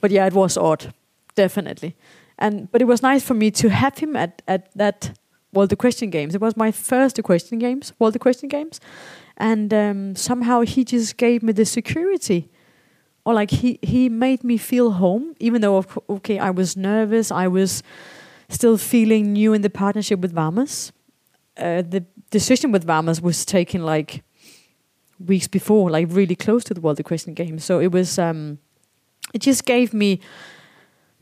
[0.00, 0.92] but yeah, it was odd,
[1.34, 1.94] definitely.
[2.38, 5.18] And but it was nice for me to have him at at that
[5.52, 6.34] World Equestrian Games.
[6.34, 8.80] It was my first Equestrian Games, World Equestrian Games,
[9.38, 12.50] and um, somehow he just gave me the security,
[13.24, 17.48] or like he he made me feel home, even though okay I was nervous, I
[17.48, 17.82] was
[18.48, 20.92] still feeling new in the partnership with Vamos.
[21.56, 24.22] Uh, the decision with Vamos was taken like
[25.18, 27.64] weeks before, like really close to the World Equestrian Games.
[27.64, 28.18] So it was.
[28.18, 28.58] Um,
[29.34, 30.20] it just gave me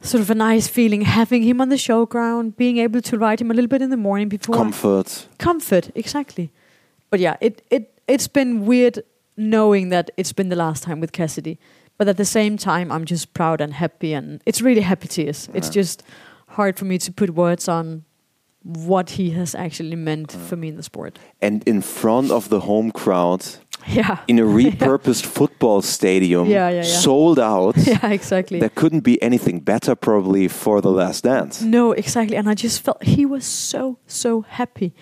[0.01, 3.51] sort of a nice feeling having him on the showground, being able to ride him
[3.51, 5.27] a little bit in the morning before Comfort.
[5.39, 6.53] comfort, exactly.
[7.11, 9.03] But yeah, it it it's been weird
[9.37, 11.59] knowing that it's been the last time with Cassidy,
[11.99, 15.49] but at the same time, I'm just proud and happy, and it's really happy tears.
[15.55, 16.03] It's just
[16.49, 18.05] hard for me to put words on
[18.63, 21.19] what he has actually meant for me in the sport.
[21.41, 23.45] And in front of the home crowd,
[23.87, 26.83] Yeah, in a repurposed football stadium, Yeah, yeah, yeah.
[26.83, 27.77] sold out.
[27.87, 28.59] yeah, exactly.
[28.59, 31.63] There couldn't be anything better, probably, for the last dance.
[31.63, 32.37] No, exactly.
[32.37, 34.93] And I just felt he was so, so happy.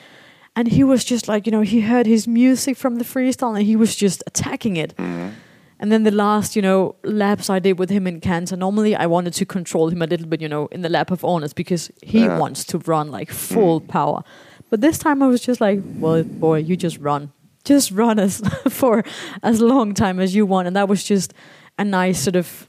[0.57, 3.67] And he was just like, you know, he heard his music from the freestyle and
[3.67, 4.95] he was just attacking it.
[4.97, 5.33] Mm.
[5.81, 9.07] And then the last, you know, laps I did with him in Canton, normally I
[9.07, 11.91] wanted to control him a little bit, you know, in the lap of honors because
[12.03, 12.39] he Yeah.
[12.39, 14.23] wants to run like full power.
[14.71, 17.33] But this time I was just like, well, boy, you just run.
[17.65, 19.03] Just run as for
[19.43, 20.69] as long time as you want.
[20.69, 21.35] And that was just
[21.79, 22.69] a nice sort of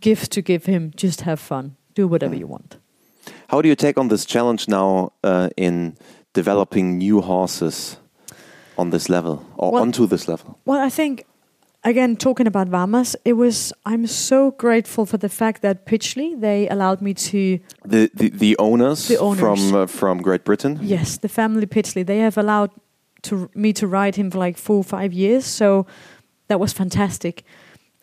[0.00, 0.92] gift to give him.
[0.96, 1.74] Just have fun.
[1.94, 2.76] Do whatever you want.
[3.48, 5.96] How do you take on this challenge now uh, in
[6.40, 7.96] developing new horses
[8.76, 10.48] on this level or Well- onto this level?
[10.66, 11.24] Well, I think
[11.84, 16.68] again talking about Vamos, it was I'm so grateful for the fact that Pidgley they
[16.68, 17.38] allowed me to
[17.88, 19.40] The the, the owners, The owners.
[19.40, 20.78] from uh, from Great Britain.
[20.82, 22.70] yes the family Pidgley they have allowed
[23.22, 25.86] to me to ride him for like four or five years, so
[26.48, 27.42] that was fantastic.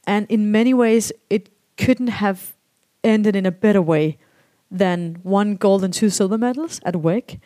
[0.05, 1.49] And in many ways, it
[1.85, 2.37] couldn't have
[3.03, 4.17] ended in a better way
[4.77, 7.39] than one gold and two silver medals at WEG.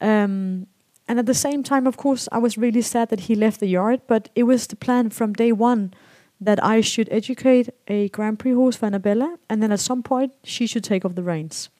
[0.00, 0.66] Um,
[1.08, 3.68] and at the same time, of course, I was really sad that he left the
[3.68, 5.94] yard, but it was the plan from day one
[6.40, 10.32] that I should educate a Grand Prix horse for Annabella, and then at some point
[10.44, 11.70] she should take off the reins.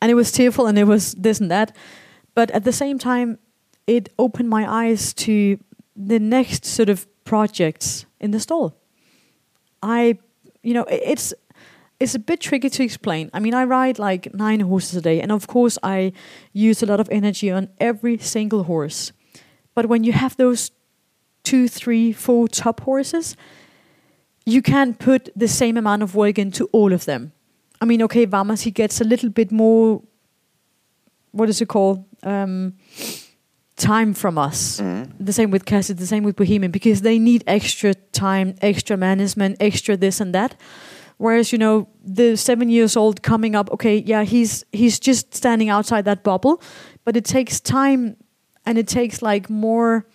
[0.00, 1.74] And it was tearful and it was this and that.
[2.34, 3.38] But at the same time,
[3.86, 5.58] it opened my eyes to
[5.96, 8.76] the next sort of projects in the stall.
[9.82, 10.18] I,
[10.62, 11.34] you know, it's
[12.00, 13.30] it's a bit tricky to explain.
[13.34, 16.12] I mean, I ride like nine horses a day, and of course, I
[16.52, 19.12] use a lot of energy on every single horse.
[19.74, 20.70] But when you have those
[21.42, 23.36] two, three, four top horses,
[24.46, 27.32] you can't put the same amount of work into all of them.
[27.80, 30.02] I mean, okay, Vamos he gets a little bit more.
[31.32, 32.04] What is it called?
[32.22, 32.74] Um,
[33.76, 34.80] time from us.
[34.80, 35.12] Mhm.
[35.20, 39.56] The same with Cassidy, the same with Bohemian, because they need extra time, extra management,
[39.60, 40.56] extra this and that.
[41.18, 45.68] Whereas you know the seven years old coming up, okay, yeah, he's he's just standing
[45.70, 46.60] outside that bubble,
[47.04, 48.16] but it takes time,
[48.64, 50.06] and it takes like more.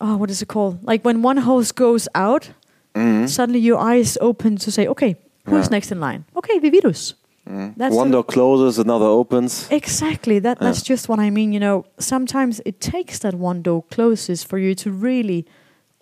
[0.00, 0.78] Oh, what is it called?
[0.84, 2.50] Like when one horse goes out,
[2.94, 3.28] Mhm.
[3.28, 5.70] suddenly your eyes open to say, okay, who's Yeah.
[5.76, 6.24] next in line?
[6.36, 7.14] Okay, Vividus.
[7.48, 7.74] Mhm.
[7.76, 9.66] That's One door closes, another opens.
[9.70, 10.38] Exactly.
[10.40, 11.52] That that's just what I mean.
[11.52, 15.44] You know, sometimes it takes that one door closes for you to really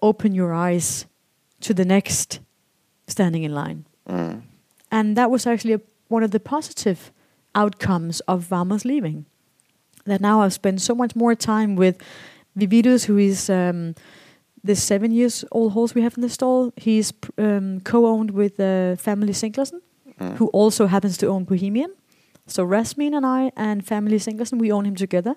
[0.03, 1.07] open your eyes
[1.61, 2.41] to the next
[3.07, 3.85] standing in line.
[4.09, 4.43] Mm.
[4.91, 7.13] And that was actually a, one of the positive
[7.55, 9.25] outcomes of Vamos leaving.
[10.05, 11.97] That now I've spent so much more time with
[12.55, 13.95] Vividus, who is um,
[14.63, 16.73] the seven years old horse we have in the stall.
[16.77, 19.81] He's um, co-owned with uh, Family Sinklersen,
[20.19, 20.39] Mm.
[20.39, 21.93] who also happens to own Bohemian.
[22.47, 25.37] So Rasmin and I and Family Sinklersen, we own him together.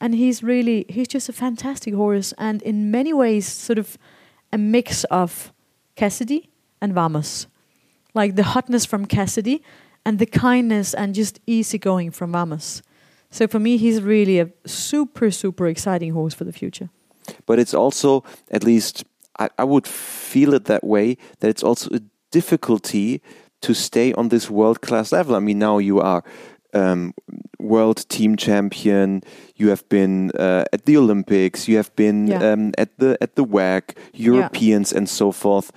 [0.00, 2.32] And he's really, he's just a fantastic horse.
[2.38, 3.98] And in many ways, sort of
[4.52, 5.52] a mix of
[5.96, 6.50] Cassidy
[6.82, 7.46] and Vamos.
[8.12, 9.62] Like the hotness from Cassidy
[10.04, 12.82] and the kindness and just easygoing from Vamos.
[13.30, 16.90] So for me, he's really a super, super exciting horse for the future.
[17.46, 19.04] But it's also, at least
[19.38, 23.22] I, I would feel it that way, that it's also a difficulty
[23.62, 25.34] to stay on this world class level.
[25.34, 26.22] I mean, now you are
[26.74, 27.14] um,
[27.58, 29.22] world team champion.
[29.56, 31.68] You have been uh, at the Olympics.
[31.68, 32.52] You have been Yeah.
[32.52, 35.70] um, at the at the WAC, Europeans, and so forth.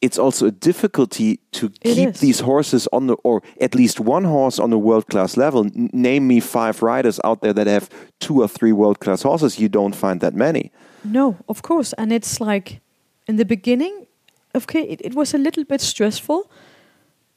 [0.00, 4.58] It's also a difficulty to keep these horses on the, or at least one horse
[4.58, 5.64] on a world class level.
[5.64, 9.58] N- name me five riders out there that have two or three world class horses.
[9.58, 10.70] You don't find that many.
[11.04, 11.92] No, of course.
[11.94, 12.80] And it's like
[13.26, 14.06] in the beginning,
[14.54, 16.48] okay, it, it was a little bit stressful.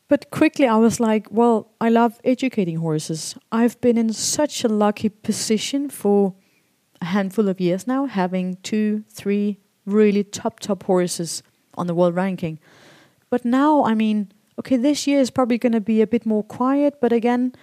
[0.07, 3.35] But quickly I was like, well, I love educating horses.
[3.51, 6.35] I've been in such a lucky position for
[6.99, 11.41] a handful of years now, having two, three really top, top horses
[11.75, 12.59] on the world ranking.
[13.29, 16.43] But now, I mean, okay, this year is probably going to be a bit more
[16.43, 17.53] quiet, but again,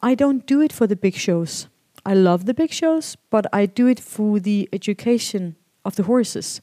[0.00, 1.68] I don't do it for the big shows.
[2.04, 6.60] I love the big shows, but I do it for the education of the horses.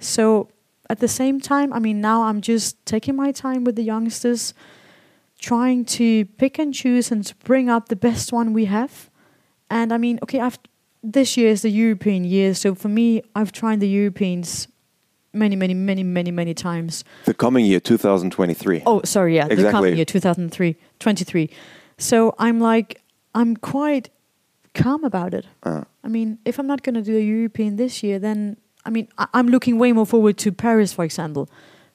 [0.00, 0.48] So
[0.88, 4.52] at the same time, I mean, now I'm just taking my time with the youngsters,
[5.38, 9.08] trying to pick and choose and bring up the best one we have.
[9.70, 10.58] And I mean, okay, I've
[11.02, 14.68] this year is the European year, so for me, I've tried the Europeans
[15.32, 17.04] many, many, many, many, many times.
[17.24, 18.82] The coming year, 2023.
[18.86, 21.50] Oh, sorry, yeah, the coming year, 2003, 23.
[21.98, 23.02] So I'm like,
[23.34, 24.10] I'm quite
[24.74, 25.46] calm about it.
[25.62, 28.90] Uh, I mean, if I'm not going to do a European this year, then I
[28.90, 31.48] mean, I, I'm looking way more forward to Paris, for example,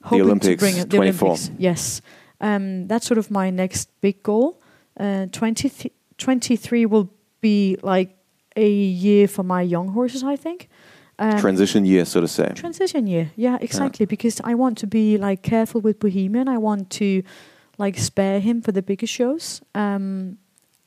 [0.03, 1.27] hoping Olympics, to bring it, the 24.
[1.27, 1.51] Olympics.
[1.57, 2.01] Yes,
[2.41, 4.61] um, that's sort of my next big goal.
[4.97, 7.09] Uh, 20 th- 23 will
[7.41, 8.15] be like
[8.55, 10.69] a year for my young horses, I think.
[11.17, 12.51] Um, transition year, so to say.
[12.55, 13.31] transition year.
[13.37, 16.47] Yeah exactly because i want to be like careful with bohemian.
[16.49, 17.23] I want to
[17.77, 19.61] like spare him for the bigger shows.
[19.73, 20.37] Um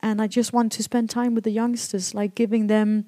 [0.01, 3.05] and i just want to spend time with the youngsters like giving them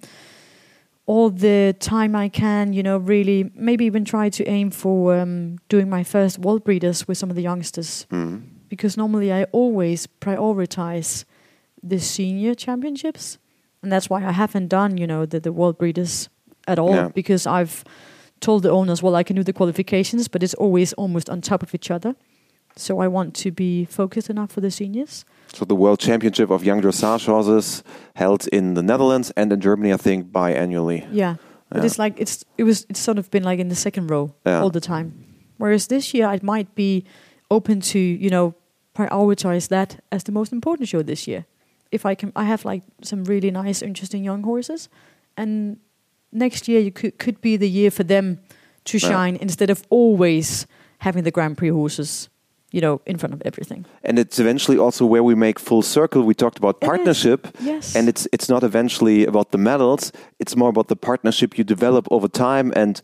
[1.05, 5.57] all the time i can you know really maybe even try to aim for um
[5.69, 8.05] doing my first world breeders with some of the youngsters.
[8.11, 8.41] Mm.
[8.69, 11.25] because normally I always prioritize
[11.83, 13.37] the senior championships,
[13.81, 16.29] and that's why I haven't done you know the the world breeders
[16.67, 17.09] at all Yeah.
[17.13, 17.83] because I've
[18.39, 21.63] told the owners, well, I can do the qualifications, but it's always almost on top
[21.63, 22.15] of each other.
[22.75, 25.25] So I want to be focused enough for the seniors.
[25.53, 27.83] So the World Championship of Young Dressage Horses
[28.15, 31.05] held in the Netherlands and in Germany, I think, biannually.
[31.11, 31.35] Yeah,
[31.69, 31.85] but Yeah.
[31.85, 34.61] it's like it's it was it's sort of been like in the second row Yeah.
[34.61, 35.11] all the time.
[35.57, 37.03] Whereas this year I might be
[37.49, 38.53] open to you know
[38.95, 41.45] prioritize that as the most important show this year.
[41.91, 44.87] If I can, I have like some really nice, interesting young horses,
[45.35, 45.77] and
[46.31, 48.37] next year you could could be the year for them
[48.85, 49.09] to Yeah.
[49.09, 50.65] shine instead of always
[50.99, 52.29] having the Grand Prix horses,
[52.71, 53.85] you know, in front of everything.
[54.03, 56.21] And it's eventually also where we make full circle.
[56.23, 56.89] We talked about It is.
[56.89, 60.11] partnership, Yes, and it's it's not eventually about the medals.
[60.39, 62.71] It's more about the partnership you develop over time.
[62.75, 63.01] And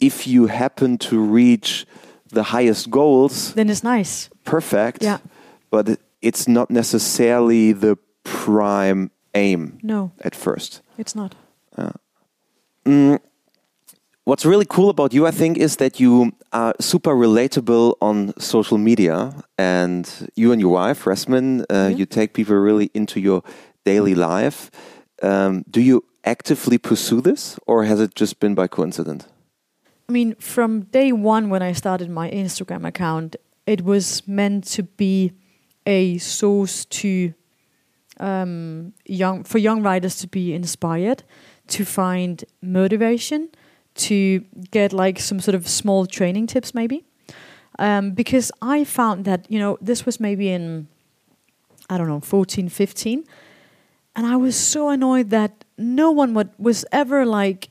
[0.00, 1.86] if you happen to reach
[2.34, 4.28] the highest goals, then it's nice.
[4.44, 5.02] perfect.
[5.02, 5.18] Yeah.
[5.70, 10.82] But it's not necessarily the prime aim No, at first.
[10.98, 11.34] it's not.
[11.78, 11.90] Uh,
[12.86, 13.18] Mm,
[14.24, 18.78] what's really cool about you, I think, is that you are super relatable on social
[18.78, 21.98] media, and you and your wife, Rasmine, uh, Yeah.
[21.98, 23.42] you take people really into your
[23.84, 24.70] daily life.
[25.22, 29.26] Um, do you actively pursue this, or has it just been by coincidence?
[30.08, 34.82] I mean, from day one when I started my Instagram account, it was meant to
[34.84, 35.32] be
[35.84, 37.32] a source to
[38.20, 41.22] um, young for young writers to be inspired,
[41.68, 43.50] to find motivation,
[43.94, 47.04] to get like some sort of small training tips, maybe.
[47.78, 50.88] Um, because I found that you know this was maybe in
[51.90, 53.24] I don't know 14, 15,
[54.14, 57.70] and I was so annoyed that no one would, was ever like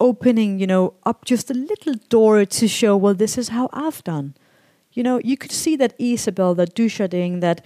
[0.00, 4.02] opening, you know, up just a little door to show, well, this is how I've
[4.02, 4.34] done.
[4.92, 7.64] You know, you could see that Isabell, that Dujardin, that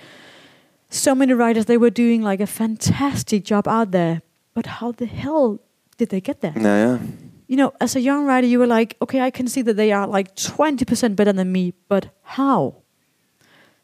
[0.90, 4.20] so many writers, they were doing like a fantastic job out there.
[4.54, 5.60] But how the hell
[5.96, 6.54] did they get there?
[6.56, 6.98] Yeah, yeah.
[7.46, 9.92] You know, as a young writer, you were like, okay, I can see that they
[9.92, 12.76] are like 20% better than me, but how?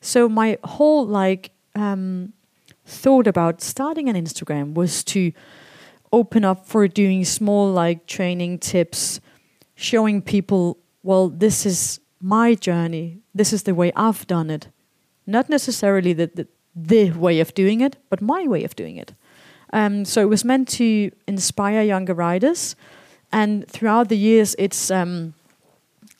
[0.00, 2.32] So my whole like um,
[2.86, 5.32] thought about starting an Instagram was to
[6.12, 9.20] open up for doing small like training tips,
[9.74, 13.18] showing people, well, this is my journey.
[13.34, 14.68] This is the way I've done it.
[15.26, 19.14] Not necessarily the, the, the way of doing it, but my way of doing it.
[19.72, 22.76] Um, so it was meant to inspire younger riders.
[23.32, 25.34] And throughout the years, it's um,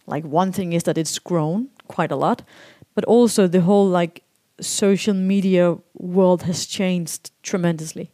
[0.07, 2.43] like one thing is that it's grown quite a lot,
[2.95, 4.23] but also the whole like
[4.61, 8.11] social media world has changed tremendously.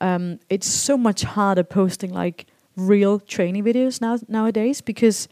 [0.00, 5.28] Um, it's so much harder posting like real training videos now nowadays because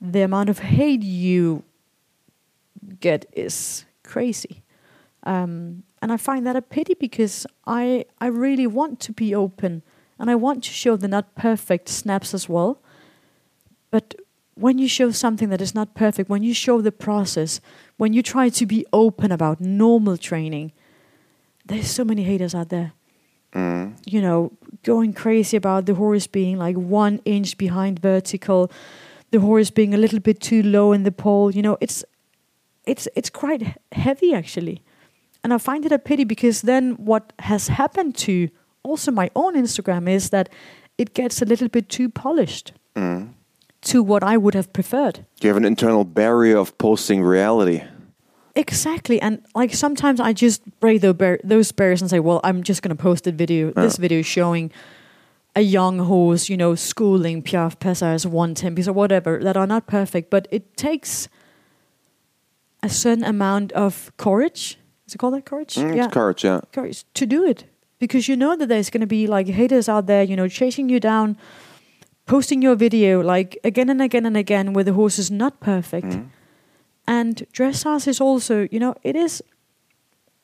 [0.00, 1.64] the amount of hate you
[3.00, 4.62] get is crazy.
[5.24, 9.82] Um, and I find that a pity because I I really want to be open
[10.18, 12.80] and I want to show the not perfect snaps as well.
[13.90, 14.14] But
[14.54, 17.60] when you show something that is not perfect, when you show the process,
[17.96, 20.72] when you try to be open about normal training,
[21.64, 22.92] there's so many haters out there.
[23.54, 23.96] Mm.
[24.04, 28.70] You know, going crazy about the horse being like one inch behind vertical,
[29.30, 31.54] the horse being a little bit too low in the pole.
[31.54, 32.04] You know, it's
[32.84, 34.82] it's it's quite heavy actually,
[35.44, 38.48] and I find it a pity because then what has happened to
[38.82, 40.48] also my own Instagram is that
[40.96, 43.28] it gets a little bit too polished Mm.
[43.82, 45.24] to what I would have preferred.
[45.40, 47.82] You have an internal barrier of posting reality.
[48.56, 52.64] Exactly, and like sometimes I just break those, bar- those barriers and say, "Well, I'm
[52.64, 53.70] just going to post a video.
[53.70, 54.72] This video showing
[55.54, 59.86] a young horse, you know, schooling piaffe passage one tempis or whatever that are not
[59.86, 61.28] perfect, but it takes
[62.82, 64.78] a certain amount of courage.
[65.08, 65.74] Is it called that courage?
[65.74, 66.60] Mm, It's courage, yeah.
[66.70, 67.64] courage to do it
[67.98, 70.90] because you know that there's going to be like haters out there, you know, chasing
[70.90, 71.38] you down,
[72.26, 76.08] posting your video like again and again and again where the horse is not perfect.
[76.08, 76.28] Mm.
[77.06, 79.42] And dressage is also, you know, it is.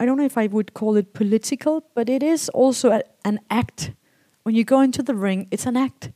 [0.00, 3.40] I don't know if I would call it political, but it is also a, an
[3.50, 3.92] act.
[4.44, 6.10] When you go into the ring, it's an act.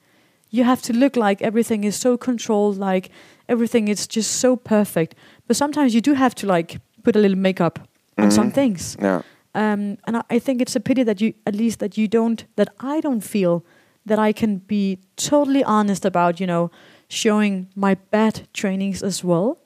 [0.51, 3.11] You have to look like everything is so controlled, like
[3.46, 5.14] everything is just so perfect.
[5.46, 7.88] But sometimes you do have to like put a little makeup
[8.18, 8.54] on some Mhm.
[8.54, 8.96] things.
[9.02, 9.22] Yeah.
[9.54, 12.44] Um, and I, I think it's a pity that you, at least that you don't,
[12.56, 13.62] that I don't feel
[14.06, 16.70] that I can be totally honest about, you know,
[17.08, 19.58] showing my bad trainings as well,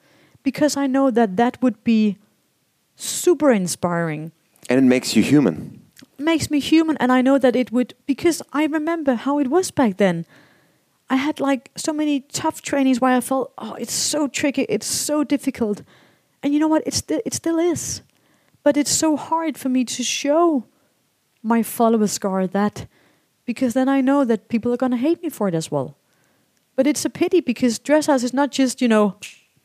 [0.42, 2.16] because I know that that would be
[2.96, 4.32] super inspiring,
[4.68, 5.80] And it makes you human.
[6.18, 9.70] makes me human, and I know that it would, because I remember how it was
[9.72, 10.24] back then.
[11.10, 14.86] I had like so many tough trainings where I felt, oh, it's so tricky, it's
[14.86, 15.82] so difficult,
[16.42, 16.82] and you know what?
[16.86, 18.02] It still it still is,
[18.62, 20.64] but it's so hard for me to show
[21.42, 22.86] my follower scar that,
[23.44, 25.96] because then I know that people are gonna hate me for it as well.
[26.76, 29.16] But it's a pity because dressage is not just you know,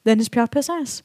[0.04, 1.04] then it's piaffe passage.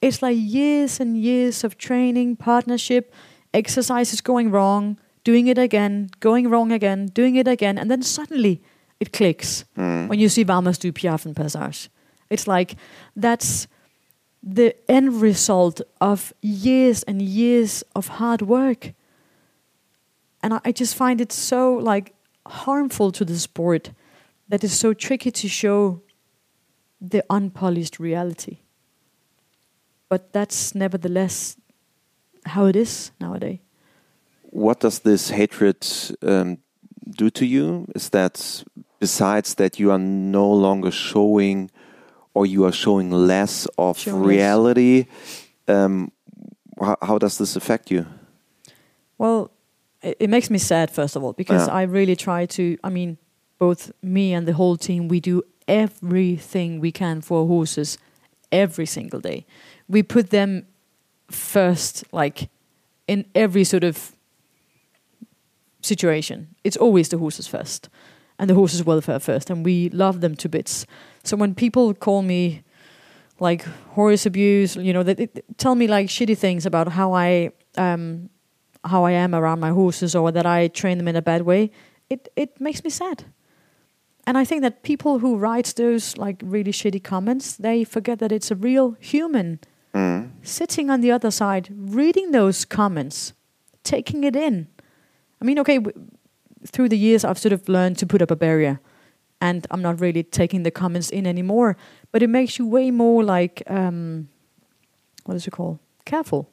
[0.00, 3.12] It's like years and years of training, partnership,
[3.52, 8.60] exercises going wrong, doing it again, going wrong again, doing it again, and then suddenly
[9.00, 10.08] it clicks Mm.
[10.08, 11.88] when you see Vamos do piaffe and Passage.
[12.30, 12.76] It's like
[13.16, 13.66] that's
[14.46, 18.92] the end result of years and years of hard work.
[20.42, 22.14] And I, I just find it so like
[22.46, 23.90] harmful to the sport
[24.48, 26.02] that it's so tricky to show
[27.00, 28.58] the unpolished reality.
[30.10, 31.56] But that's nevertheless
[32.44, 33.60] how it is nowadays.
[34.42, 35.86] What does this hatred
[36.22, 36.58] um,
[37.10, 37.86] do to you?
[37.94, 38.64] Is that
[39.00, 41.70] besides that you are no longer showing
[42.34, 45.06] or you are showing less of reality?
[45.68, 46.10] Um,
[46.78, 48.06] how, how does this affect you?
[49.18, 49.50] Well,
[50.02, 51.74] it, it makes me sad, first of all, because Yeah.
[51.74, 52.76] I really try to.
[52.84, 53.16] I mean,
[53.58, 57.98] both me and the whole team, we do everything we can for horses
[58.50, 59.46] every single day.
[59.88, 60.66] We put them
[61.30, 62.48] first, like
[63.06, 64.12] in every sort of
[65.80, 66.48] situation.
[66.64, 67.88] It's always the horses first
[68.38, 70.86] and the horses' welfare first, and we love them to bits.
[71.24, 72.62] So when people call me
[73.40, 73.62] like
[73.94, 78.30] horse abuse, you know, they, they tell me like shitty things about how I um,
[78.84, 81.70] how I am around my horses or that I train them in a bad way,
[82.10, 83.24] it it makes me sad.
[84.26, 88.32] And I think that people who write those like really shitty comments, they forget that
[88.32, 89.58] it's a real human
[89.94, 90.30] Mm.
[90.42, 93.32] sitting on the other side, reading those comments,
[93.84, 94.66] taking it in.
[95.40, 96.08] I mean, okay, w-
[96.66, 98.80] through the years, I've sort of learned to put up a barrier,
[99.44, 101.76] and I'm not really taking the comments in anymore.
[102.12, 104.28] But it makes you way more like, um,
[105.26, 105.78] what is it called?
[106.06, 106.48] Careful.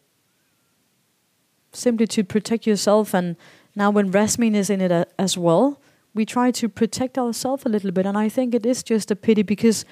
[1.72, 3.14] Simply to protect yourself.
[3.14, 3.38] And
[3.76, 5.80] now, when Rasmine is in it a- as well,
[6.14, 8.06] we try to protect ourselves a little bit.
[8.06, 9.86] And I think it is just a pity because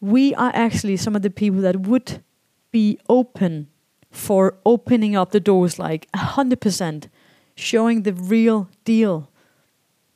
[0.00, 2.22] we are actually some of the people that would
[2.70, 3.68] be open
[4.10, 7.08] for opening up the doors like 100%
[7.54, 9.28] showing the real deal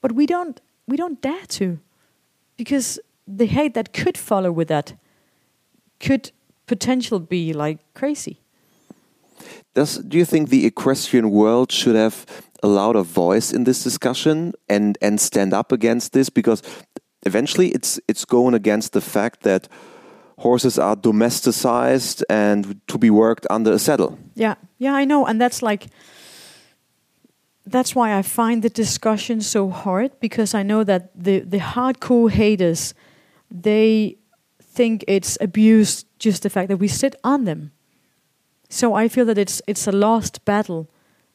[0.01, 1.79] but we don't we don't dare to
[2.57, 4.95] because the hate that could follow with that
[6.01, 6.31] could
[6.67, 8.41] potential be like crazy.
[9.75, 12.25] Does do you think the equestrian world should have
[12.63, 16.31] allowed a voice in this discussion and and stand up against this?
[16.31, 16.63] Because
[17.27, 19.69] eventually it's it's going against the fact that
[20.39, 24.19] horses are domesticized and to be worked under a saddle.
[24.35, 25.89] Yeah, yeah, I know, and that's like
[27.67, 32.31] that's why I find the discussion so hard because I know that the the hardcore
[32.31, 32.95] haters
[33.51, 34.17] they
[34.75, 37.71] think it's abuse just the fact that we sit on them.
[38.69, 40.87] So I feel that it's it's a lost battle,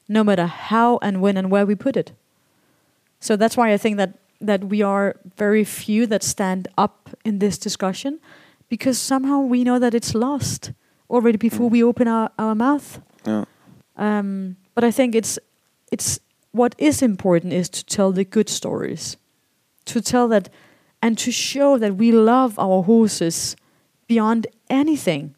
[0.07, 2.11] no matter how and when and where we put it.
[3.19, 4.17] So that's why I think that
[4.47, 8.19] that we are very few that stand up in this discussion,
[8.69, 10.71] because somehow we know that it's lost
[11.09, 11.71] already before Mm.
[11.71, 12.99] we open our, our mouth.
[13.25, 13.45] Yeah.
[13.97, 15.37] Um, but I think it's
[15.91, 16.19] it's
[16.51, 19.17] what is important is to tell the good stories,
[19.85, 20.49] to tell that,
[21.01, 23.55] and to show that we love our horses
[24.07, 25.35] beyond anything.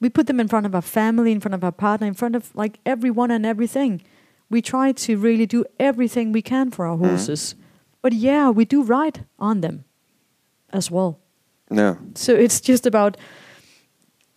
[0.00, 2.36] We put them in front of our family, in front of our partner, in front
[2.36, 4.02] of like everyone and everything.
[4.50, 7.08] We try to really do everything we can for our Mhm.
[7.08, 7.54] horses.
[8.02, 9.84] But yeah, we do ride on them
[10.72, 11.18] as well.
[11.70, 11.96] Yeah.
[12.14, 13.16] So it's just about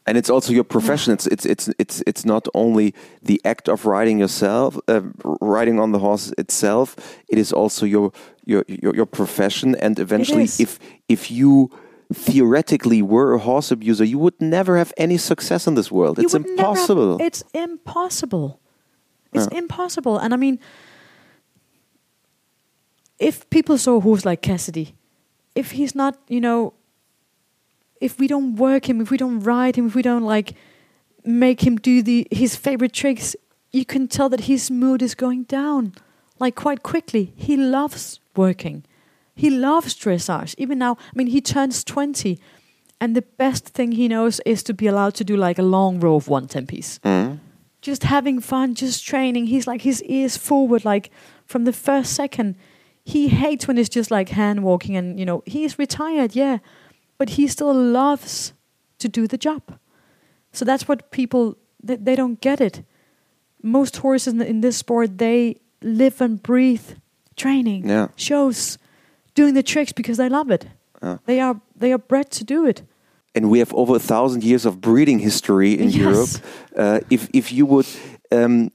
[0.08, 1.14] and it's also your profession.
[1.14, 5.02] It's it's it's it's it's not only the act of riding yourself, uh,
[5.42, 6.96] riding on the horse itself.
[7.30, 8.12] It is also your
[8.46, 10.80] your your, your profession, and eventually, if
[11.10, 11.70] if you
[12.14, 16.18] theoretically were a horse abuser, you would never have any success in this world.
[16.18, 17.18] You It's never have- impossible.
[17.22, 18.60] it's impossible.
[19.34, 19.58] It's Yeah.
[19.60, 20.18] impossible.
[20.18, 20.58] And I mean,
[23.20, 24.96] if people saw a horse like Cassidy,
[25.56, 26.74] if he's not, you know,
[28.02, 30.54] if we don't work him, if we don't ride him, if we don't like
[31.26, 33.36] make him do the his favorite tricks,
[33.72, 35.94] you can tell that his mood is going down,
[36.40, 37.34] like quite quickly.
[37.36, 38.84] He loves working.
[39.36, 40.56] He loves dressage.
[40.58, 42.40] Even now, I mean, he turns twenty,
[43.00, 46.00] and the best thing he knows is to be allowed to do like a long
[46.00, 47.40] row of one tempis Mhm.
[47.82, 49.48] just having fun, just training.
[49.48, 51.12] He's like his ears forward, like
[51.46, 52.56] from the first second.
[53.04, 56.58] He hates when it's just like hand walking, and you know he's retired, yeah,
[57.18, 58.54] but he still loves
[59.00, 59.62] to do the job.
[60.52, 62.84] So that's what people they, they don't get it.
[63.64, 66.82] Most horses in, in this sport they live and breathe
[67.36, 68.08] training, Yeah.
[68.16, 68.78] shows,
[69.36, 70.66] doing the tricks because they love it.
[71.04, 71.18] Yeah.
[71.26, 72.84] They are they are bred to do it.
[73.36, 75.96] and we have over a thousand years of breeding history in Yes.
[75.96, 76.30] Europe.
[76.76, 77.86] Uh, if if you would
[78.32, 78.70] um,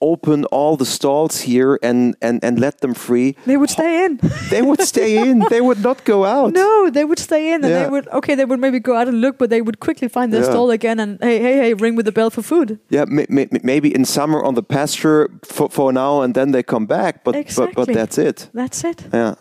[0.00, 4.18] open all the stalls here and, and, and let them free, They would stay in.
[4.50, 5.40] they would stay in.
[5.50, 6.52] They would not go out.
[6.52, 7.82] No, they would stay in and Yeah.
[7.84, 10.32] they would okay, they would maybe go out and look, but they would quickly find
[10.32, 10.50] their Yeah.
[10.50, 12.78] stall again and hey, hey, hey, ring with the bell for food.
[12.90, 16.62] Yeah, may, may, maybe in summer on the pasture for, for now, and then they
[16.62, 17.24] come back.
[17.24, 17.84] But but, Exactly.
[17.84, 18.48] but that's it.
[18.54, 19.04] That's it.
[19.14, 19.34] Yeah.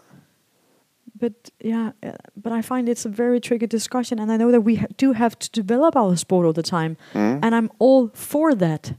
[1.19, 4.61] But yeah, uh, but I find it's a very tricky discussion, and I know that
[4.61, 7.39] we ha- do have to develop our sport all the time, Mhm.
[7.43, 8.93] and I'm all for that.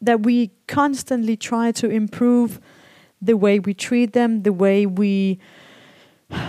[0.00, 2.60] That we constantly try to improve
[3.20, 5.38] the way we treat them, the way we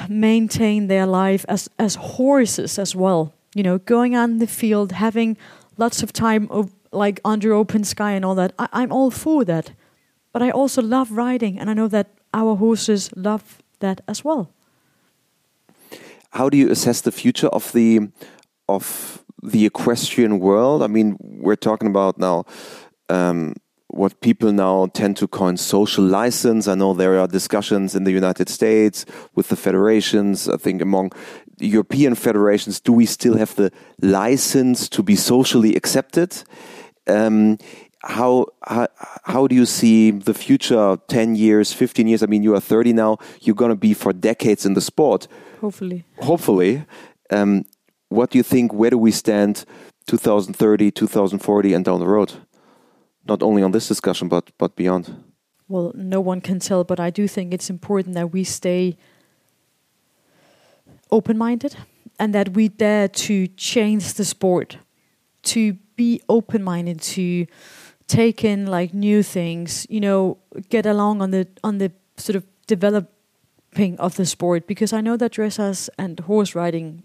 [0.08, 3.34] maintain their life as as horses as well.
[3.56, 5.38] You know, going on the field, having
[5.78, 8.54] lots of time of, like under open sky and all that.
[8.60, 9.72] I, I'm all for that,
[10.32, 14.52] but I also love riding, and I know that our horses love that as well.
[16.32, 18.10] How do you assess the future of the
[18.68, 20.84] of the equestrian world?
[20.84, 22.45] I mean, we're talking about now
[23.10, 23.55] um,
[23.88, 26.68] what people now tend to coin social license.
[26.68, 29.05] I know there are discussions in the United States
[29.36, 30.47] with the federations.
[30.47, 31.12] I think among
[31.60, 36.43] European federations, do we still have the license to be socially accepted?
[37.07, 37.57] Um,
[38.03, 38.88] how, how
[39.26, 42.93] how do you see the future 10 years 15 years i mean you are 30
[42.93, 45.28] now you're going to be for decades in the sport
[45.60, 46.86] Hopefully, hopefully
[47.30, 47.66] um,
[48.07, 49.66] what do you think where do we stand
[50.07, 52.34] 2030 2040 and down the road
[53.30, 55.06] not only on this discussion but but beyond.
[55.70, 58.98] Well, no one can tell, but I do think it's important that we stay
[61.12, 61.76] open-minded
[62.18, 64.78] and that we dare to change the sport,
[65.44, 67.46] to be open-minded, to
[68.08, 70.38] take in like new things, you know,
[70.70, 74.66] get along on the on the sort of developing of the sport.
[74.66, 77.04] Because I know that dressage and horse riding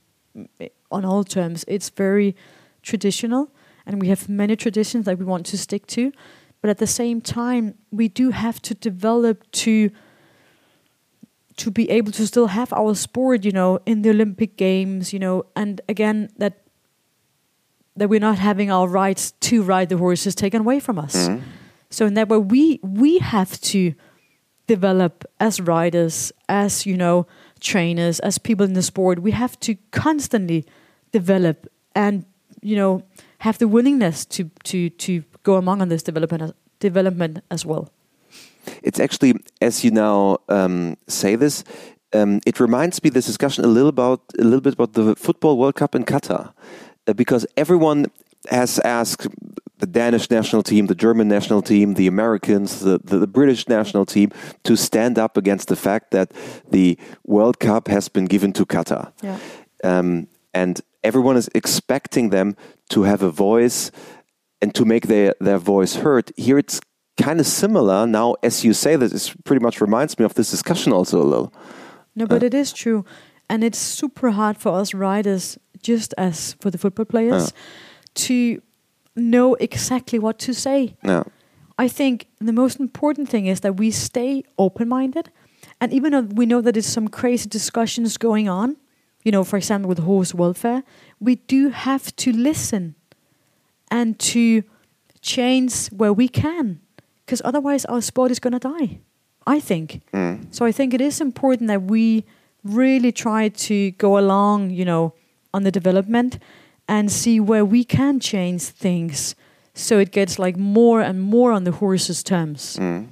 [0.59, 2.35] eh, on all terms it's very
[2.83, 3.49] traditional
[3.87, 6.12] and we have many traditions that we want to stick to.
[6.61, 9.91] But at the same time we do have to develop to
[11.57, 15.18] to be able to still have our sport you know in the olympic games you
[15.18, 15.45] know.
[15.55, 16.61] And again that
[17.97, 21.28] that we're not having our rights to ride the horses taken away from us.
[21.28, 21.43] Mhm.
[21.91, 23.95] so in that way we we have to
[24.66, 27.26] develop as riders as you know
[27.61, 29.20] trainers as people in the sport.
[29.22, 30.64] We have to constantly
[31.12, 32.24] develop and
[32.62, 33.03] you know
[33.45, 37.88] have the willingness to to to go among on this development development as well
[38.82, 41.64] it's actually as you now um, say this
[42.14, 45.59] um, it reminds me this discussion a little about a little bit about the football
[45.59, 46.53] world cup in qatar
[47.07, 48.07] uh, because everyone
[48.51, 49.28] has asked
[49.78, 54.07] the Danish national team, the German national team, the Americans, the, the, the, British national
[54.07, 54.30] team
[54.62, 56.30] to stand up against the fact that
[56.70, 59.12] the World Cup has been given to Qatar.
[59.22, 59.38] Yeah.
[59.82, 62.57] Um, and everyone is expecting them
[62.91, 63.91] to have a voice
[64.61, 66.32] and to make their, their voice heard.
[66.37, 66.80] Here it's
[67.20, 68.07] kind of similar.
[68.07, 71.24] Now, as you say this, it pretty much reminds me of this discussion also a
[71.24, 71.53] little.
[72.14, 73.05] No, but uh, it is true.
[73.49, 77.53] And it's super hard for us riders just as for the football players,
[78.14, 78.61] to
[79.14, 80.97] know exactly what to say.
[81.05, 81.24] Yeah.
[81.78, 85.30] I think the most important thing is that we stay open minded.
[85.80, 88.76] And even though we know that there's some crazy discussions going on,
[89.24, 90.82] you know, for example, with horse welfare,
[91.25, 92.95] we do have to listen
[93.91, 94.62] and to
[95.20, 96.81] change where we can.
[97.25, 99.01] Because otherwise, our sport is going to die,
[99.47, 100.03] I think.
[100.12, 100.55] Mm.
[100.55, 102.25] So I think it is important that we
[102.62, 105.14] really try to go along, you know,
[105.53, 106.39] on the development
[106.87, 109.35] and see where we can change things
[109.75, 112.77] so it gets like more and more on the horse's terms.
[112.77, 113.09] Mm.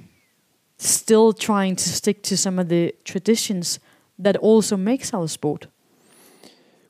[0.77, 3.79] Still trying to stick to some of the traditions
[4.17, 5.67] that also makes our sport.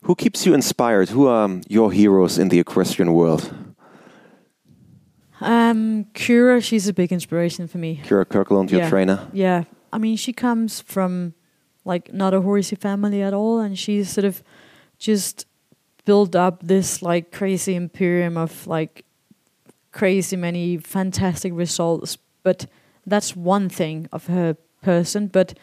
[0.04, 1.08] Who keeps you inspired?
[1.10, 3.52] Who are your heroes in the equestrian world?
[5.40, 8.00] Um, Kyra, she's a big inspiration for me.
[8.04, 8.90] Kyra Kyrklund, your Yeah.
[8.90, 9.28] trainer.
[9.32, 11.34] Yeah, I mean, she comes from
[11.84, 14.42] like not a horsey family at all, and she's sort of
[14.98, 15.46] just
[16.04, 19.04] built up this like crazy imperium of like
[19.92, 22.18] crazy many fantastic results.
[22.42, 22.66] But
[23.06, 25.28] that's one thing of her person.
[25.28, 25.58] But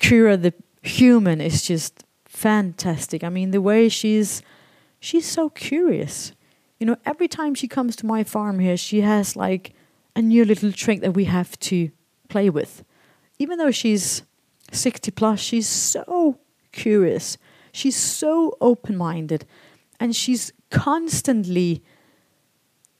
[0.00, 0.52] Kyra, the
[0.82, 2.04] human, is just
[2.34, 3.22] fantastic.
[3.22, 4.42] I mean, the way she's
[4.98, 6.32] she's so curious.
[6.78, 9.72] You know, every time she comes to my farm here, she has like
[10.16, 11.90] a new little trick that we have to
[12.28, 12.84] play with.
[13.38, 14.22] Even though she's
[14.72, 16.38] 60 plus, she's so
[16.72, 17.38] curious.
[17.72, 19.46] She's so open minded.
[20.00, 21.82] And she's constantly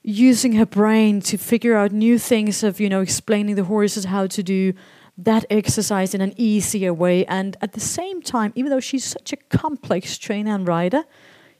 [0.01, 4.27] using her brain to figure out new things of, you know, explaining the horses how
[4.27, 4.73] to do
[5.17, 7.25] that exercise in an easier way.
[7.25, 11.03] And at the same time, even though she's such a complex trainer and rider,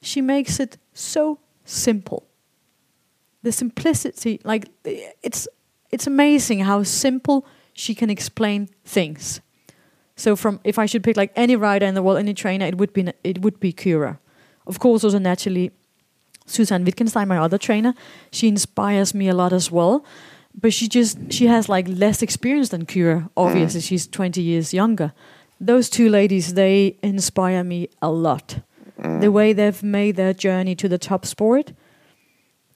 [0.02, 2.28] she makes it so simple.
[3.44, 5.48] The simplicity, like it's
[5.92, 9.40] it's amazing how simple she can explain things.
[10.16, 12.78] So from if I should pick like any rider in the world, any trainer, it
[12.78, 14.18] would be it would be Kyra.
[14.68, 15.72] Of course, also naturally,
[16.48, 17.94] zu Sayn-Wittgenstein, my other trainer,
[18.32, 20.04] she inspires me a lot as well.
[20.58, 23.30] But she just she has like less experience than Kyra.
[23.36, 23.88] Obviously, mm.
[23.88, 25.14] she's twenty years younger.
[25.60, 28.60] Those two ladies, they inspire me a lot.
[29.02, 29.22] Mm.
[29.22, 31.74] The way they've made their journey to the top sport,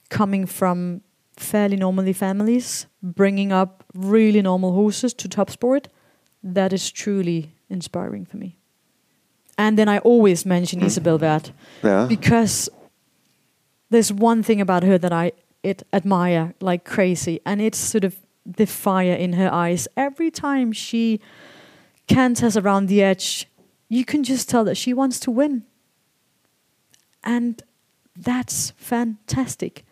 [0.09, 1.01] coming from
[1.37, 5.87] fairly normally families, bringing up really normal horses to top sport,
[6.43, 8.57] that is truly inspiring for me.
[9.57, 10.85] And then I always mention mm.
[10.85, 11.51] Isabell Werth
[11.83, 12.05] Yeah.
[12.07, 12.69] because
[13.89, 15.31] there's one thing about her that I
[15.63, 19.87] it admire like crazy, and it's sort of the fire in her eyes.
[19.95, 21.19] Every time she
[22.07, 23.47] canters around the edge,
[23.87, 25.63] you can just tell that she wants to win.
[27.23, 27.61] And
[28.15, 29.85] that's fantastic.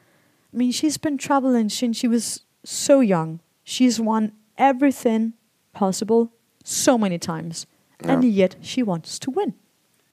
[0.54, 3.42] I mean, she's been traveling since she was so young.
[3.64, 5.34] She's won everything
[5.74, 6.32] possible
[6.64, 7.66] so many times,
[8.00, 9.54] and yet she wants to win.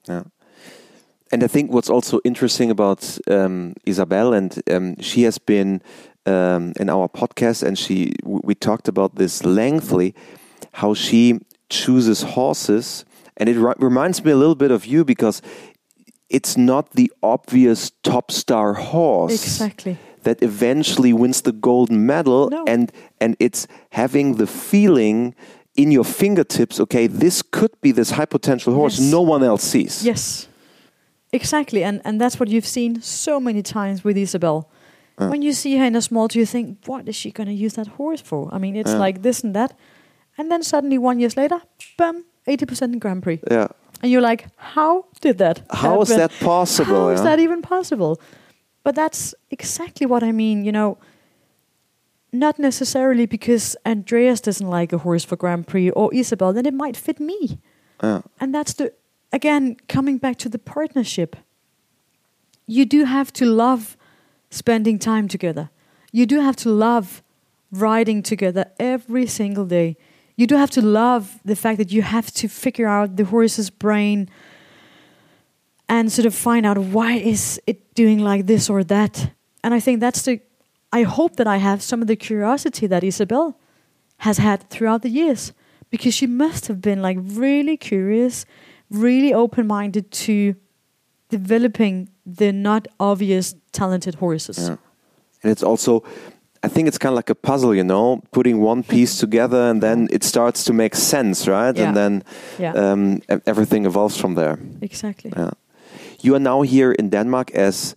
[0.06, 0.24] Yeah.
[1.34, 5.82] And I think what's also interesting about um, Isabell, and um, she has been
[6.26, 10.14] um, in our podcast, and she we talked about this lengthily,
[10.72, 13.04] how she chooses horses,
[13.36, 15.42] and it reminds me a little bit of you because
[16.30, 19.96] it's not the obvious top star horse Exactly.
[20.22, 22.64] that eventually wins the gold medal No.
[22.66, 25.34] and and it's having the feeling
[25.74, 29.10] in your fingertips okay this could be this high potential horse Yes.
[29.10, 30.48] no one else sees Yes,
[31.34, 34.64] exactly, and and that's what you've seen so many times with Isabell.
[35.18, 35.28] Uh.
[35.28, 37.74] When you see her in a small, you think, what is she going to use
[37.74, 38.48] that horse for?
[38.54, 39.06] I mean, it's Yeah.
[39.06, 39.70] like this and that,
[40.38, 41.60] and then suddenly one years later,
[41.98, 43.68] bam, eighty percent in Grand Prix, yeah
[44.02, 45.62] and you're like, how did that?
[45.70, 46.20] how is happen?
[46.20, 47.24] that possible How is yeah?
[47.36, 48.20] that even possible?
[48.82, 50.64] But that's exactly what I mean.
[50.64, 50.98] You know,
[52.32, 56.74] not necessarily because Andreas doesn't like a horse for Grand Prix or Isabell, then it
[56.74, 57.58] might fit me.
[58.02, 58.20] Yeah.
[58.40, 58.92] And that's the
[59.34, 61.36] again coming back to the partnership.
[62.66, 63.96] You do have to love
[64.50, 65.70] spending time together.
[66.12, 67.22] You do have to love
[67.72, 69.96] riding together every single day.
[70.36, 73.70] You do have to love the fact that you have to figure out the horse's
[73.70, 74.28] brain
[75.88, 79.32] and sort of find out why is it doing like this or that.
[79.62, 80.40] And I think that's the
[80.92, 83.56] I hope that I have some of the curiosity that Isabell
[84.18, 85.52] has had throughout the years
[85.90, 88.46] because she must have been like really curious,
[88.90, 90.54] really open-minded to
[91.30, 94.58] developing the not obvious talented horses.
[94.58, 94.76] Yeah.
[95.42, 96.02] and it's also
[96.66, 99.80] i think it's kind of like a puzzle you know putting one piece together and
[99.82, 101.86] then it starts to make sense right Yeah.
[101.88, 102.22] and then
[102.58, 105.30] Yeah, um, everything evolves from there exactly.
[105.36, 105.50] Yeah.
[106.22, 107.94] You are now here in Denmark as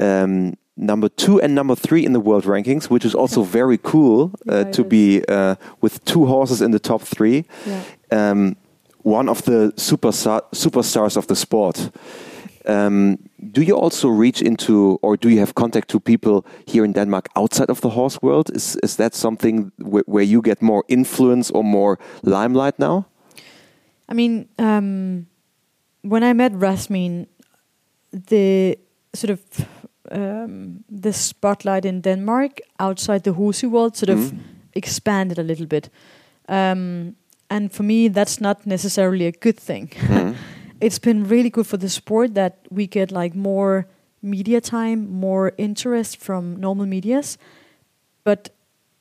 [0.00, 4.30] um, number two and number three in the world rankings, which is also very cool
[4.48, 4.88] uh, to is.
[4.88, 7.44] be uh, with two horses in the top three.
[8.12, 8.56] Um,
[9.06, 11.90] one of the superstar superstars of the sport.
[12.68, 13.16] Um,
[13.52, 17.28] do you also reach into, or do you have contact to people here in Denmark
[17.36, 18.50] outside of the horse world?
[18.54, 23.04] Is is that something wh where you get more influence or more limelight now?
[24.10, 25.26] I mean, um,
[26.02, 27.26] when I met Rasmine,
[28.28, 28.76] the
[29.14, 29.40] sort of
[30.10, 34.38] um, the spotlight in Denmark outside the Horsey world sort of Mm.
[34.74, 35.90] expanded a little bit.
[36.48, 37.14] Um,
[37.50, 39.88] and for me, that's not necessarily a good thing.
[39.88, 40.36] Mm.
[40.80, 43.86] it's been really good for the sport that we get like more
[44.22, 47.38] media time, more interest from normal medias.
[48.24, 48.50] But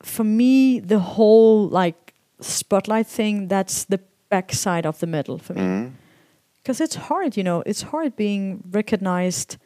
[0.01, 5.61] for me, the whole like spotlight thing, that's the backside of the medal for me.
[5.61, 5.91] Mm.
[6.61, 9.57] Because it's hard, you know, it's hard being recognized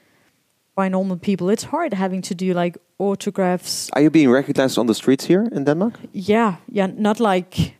[0.76, 1.50] by normal people.
[1.50, 3.90] It's hard having to do like autographs.
[3.94, 6.00] Are you being recognized on the streets here in Denmark?
[6.14, 7.79] Yeah, yeah, not like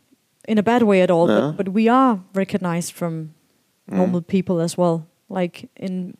[0.50, 1.40] in a bad way at all, Yeah.
[1.40, 3.12] but, but we are recognized from
[3.90, 3.96] Mm.
[3.96, 5.00] normal people as well.
[5.28, 6.14] Like in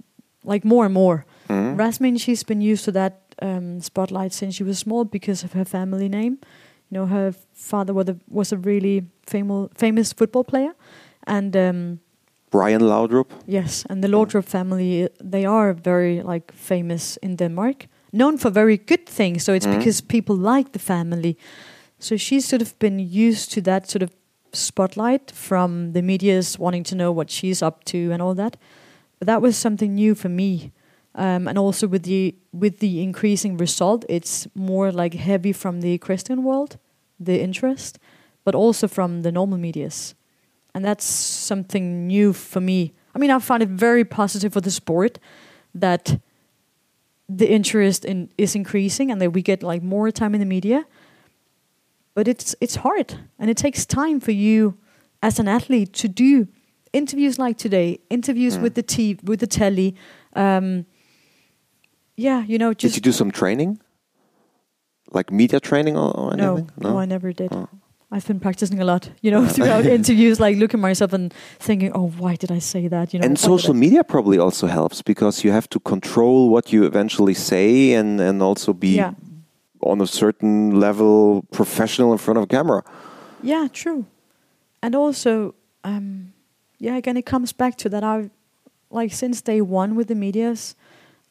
[0.45, 1.25] like more and more.
[1.49, 1.79] Mm.
[1.79, 3.13] Rasmine, she's been used to that
[3.43, 6.33] um, spotlight since she was small because of her family name.
[6.91, 10.73] You know, her father was a, was a really famous famous football player,
[11.27, 11.99] and um,
[12.51, 13.27] Brian Laudrup.
[13.47, 18.77] yes, and the Laudrup family they are very like famous in Denmark, known for very
[18.77, 19.45] good things.
[19.45, 19.77] So it's Mhm.
[19.79, 21.37] because people like the family.
[21.99, 24.11] So she's sort of been used to that sort of
[24.53, 28.57] spotlight from the media's wanting to know what she's up to and all that.
[29.19, 30.73] But that was something new for me.
[31.15, 35.93] Um, and also with the with the increasing result, it's more like heavy from the
[35.93, 36.79] equestrian world,
[37.19, 37.99] the interest,
[38.45, 40.15] but also from the normal medias,
[40.73, 42.93] and that's something new for me.
[43.13, 45.19] I mean, I find it very positive for the sport
[45.75, 46.21] that
[47.29, 50.87] the interest in is increasing and that we get like more time in the media.
[52.21, 54.75] But it's it's hard and it takes time for you
[55.23, 56.49] as an athlete to do
[56.93, 58.63] interviews like today, interviews Mm.
[58.63, 59.95] with the t with the telly.
[60.37, 60.85] Um,
[62.19, 63.79] yeah, you know, Did you do some training?
[65.17, 66.71] Like media training or, or no, anything?
[66.77, 67.53] no, I never did.
[67.53, 67.69] Oh.
[68.13, 71.91] I've been practicing a lot, you know, throughout interviews, like looking at myself and thinking,
[71.95, 75.43] "Oh, why did I say that?" You know, and social media probably also helps because
[75.47, 79.13] you have to control what you eventually say and, and also be Yeah,
[79.83, 82.83] on a certain level professional in front of camera.
[83.43, 84.05] yeah, true.
[84.83, 85.55] And also,
[85.85, 86.33] um,
[86.79, 88.03] yeah, again, it comes back to that.
[88.05, 88.31] I've
[88.91, 90.75] like since day one with the medias,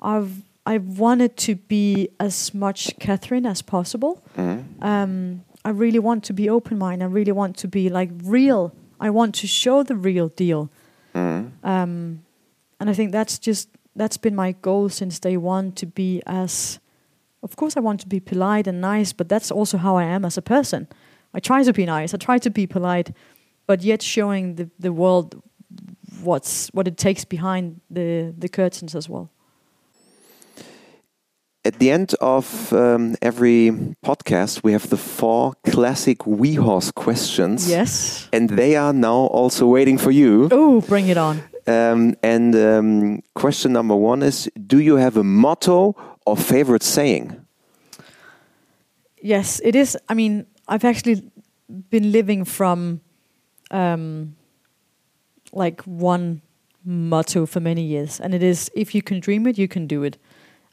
[0.01, 0.31] I've
[0.65, 4.21] I've wanted to be as much Cathrine as possible.
[4.37, 4.63] Mhm.
[4.81, 7.05] um, I really want to be open minded.
[7.05, 8.71] I really want to be like real.
[8.99, 10.69] I want to show the real deal.
[11.15, 11.51] Mhm.
[11.63, 12.21] Um,
[12.79, 16.79] and I think that's just that's been my goal since day one to be as.
[17.41, 20.25] Of course, I want to be polite and nice, but that's also how I am
[20.25, 20.87] as a person.
[21.33, 22.13] I try to be nice.
[22.13, 23.11] I try to be polite,
[23.65, 25.41] but yet showing the the world
[26.23, 29.29] what's what it takes behind the the curtains as well.
[31.65, 33.71] At the end of um, every
[34.03, 37.69] podcast, we have the four classic WeHorse questions.
[37.69, 38.29] Yes.
[38.31, 40.47] And they are now also waiting for you.
[40.51, 41.43] Oh, bring it on.
[41.67, 45.95] Um, and um, question number one is Do you have a motto
[46.29, 47.45] or favorite saying?
[49.21, 49.97] Yes, it is.
[50.07, 51.29] I mean, I've actually
[51.89, 53.01] been living from
[53.71, 54.35] um,
[55.51, 56.41] like one
[56.85, 60.03] motto for many years, and it is if you can dream it, you can do
[60.03, 60.17] it.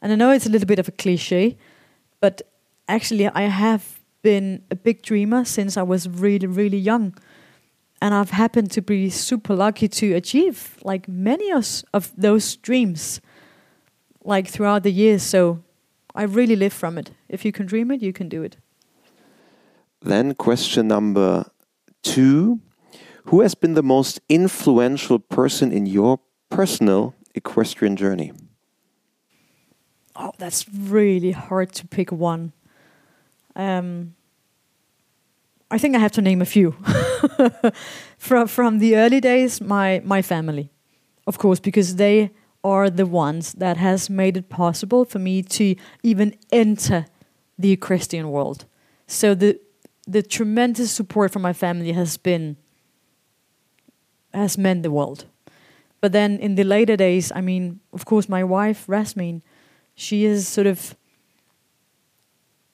[0.01, 1.57] And I know it's a little bit of a cliche,
[2.19, 2.41] but
[2.87, 7.15] actually, I have been a big dreamer since I was really, really young.
[8.01, 13.21] And I've happened to be super lucky to achieve like many of, of those dreams,
[14.27, 15.23] like throughout the years.
[15.23, 15.63] So
[16.13, 17.11] I really live from it.
[17.29, 18.57] If you can dream it, you can do it.
[20.01, 21.49] Then, question number
[22.03, 22.59] two
[23.25, 26.19] Who has been the most influential person in your
[26.49, 28.31] personal equestrian journey?
[30.15, 32.51] Oh, that's really hard to pick one.
[33.55, 34.15] Um,
[35.69, 36.71] I think I have to name a few.
[38.17, 40.69] from from the early days, my my family,
[41.25, 42.31] of course, because they
[42.63, 47.05] are the ones that has made it possible for me to even enter
[47.57, 48.65] the equestrian world.
[49.07, 49.59] So the
[50.07, 52.57] the tremendous support from my family has been
[54.33, 55.25] has meant the world.
[55.99, 59.41] But then in the later days, I mean, of course, my wife Rasmine,
[59.95, 60.95] she is sort of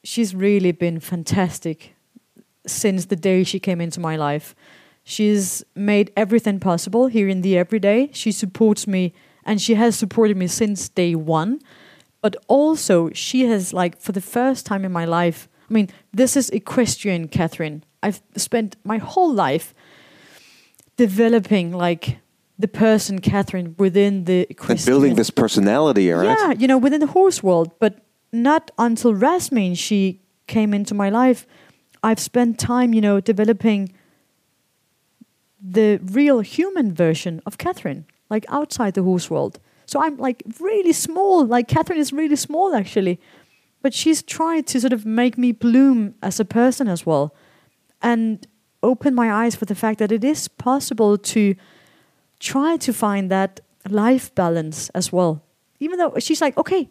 [0.03, 1.95] she's really been fantastic
[2.67, 4.55] since the day she came into my life.
[5.03, 8.09] She's made everything possible here in the everyday.
[8.13, 9.13] She supports me
[9.46, 11.60] and she has supported me since day one.
[12.22, 16.36] But also she has like for the first time in my life I mean, this
[16.36, 17.82] is equestrian Cathrine.
[18.02, 19.74] I've spent my whole life
[20.98, 22.20] developing like
[22.60, 24.78] the person Cathrine within the equestrian.
[24.78, 26.38] And building this personality, all right?
[26.38, 31.10] Yeah, you know, within the horse world, but not until Rasmine she came into my
[31.10, 31.48] life.
[32.04, 33.94] I've spent time, you know, developing
[35.60, 39.59] the real human version of Cathrine, like outside the horse world.
[39.86, 41.45] So I'm like really small.
[41.55, 43.15] Like Cathrine is really small actually,
[43.84, 47.25] but she's tried to sort of make me bloom as a person as well,
[48.01, 48.47] and
[48.81, 51.55] open my eyes for the fact that it is possible to
[52.39, 55.41] try to find that life balance as well.
[55.79, 56.89] Even though she's like, okay,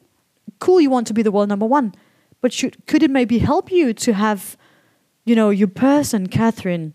[0.58, 1.92] cool, you want to be the world number one,
[2.40, 4.56] but should could it maybe help you to have,
[5.24, 6.92] you know, your person, Cathrine,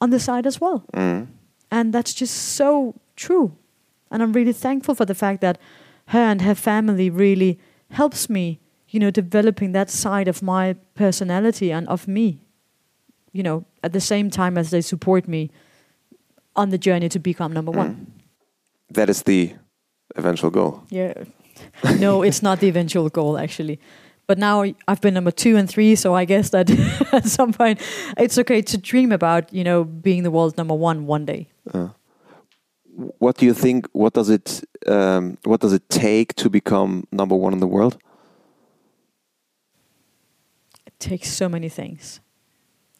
[0.00, 0.78] on the side as well?
[0.92, 1.26] Mm.
[1.70, 3.56] And that's just so true.
[4.10, 5.58] And I'm really thankful for the fact that
[6.08, 7.58] her and her family really
[7.90, 12.38] helps me, you know, developing that side of my personality and of me,
[13.32, 15.50] you know, at the same time as they support me
[16.54, 17.94] on the journey to become number one.
[17.94, 18.06] Mm.
[18.94, 19.54] That is the
[20.14, 20.84] eventual goal.
[20.90, 21.14] Yeah.
[21.98, 23.80] no, it's not the eventual goal actually.
[24.26, 26.68] But now I've been number two and three, so I guess that
[27.12, 27.80] at some point
[28.16, 31.48] it's okay to dream about, you know, being the world's number one one day.
[31.72, 31.88] Uh.
[32.96, 33.88] What do you think?
[33.92, 34.64] What does it?
[34.86, 37.98] Um, what does it take to become number one in the world?
[40.86, 42.20] It takes so many things.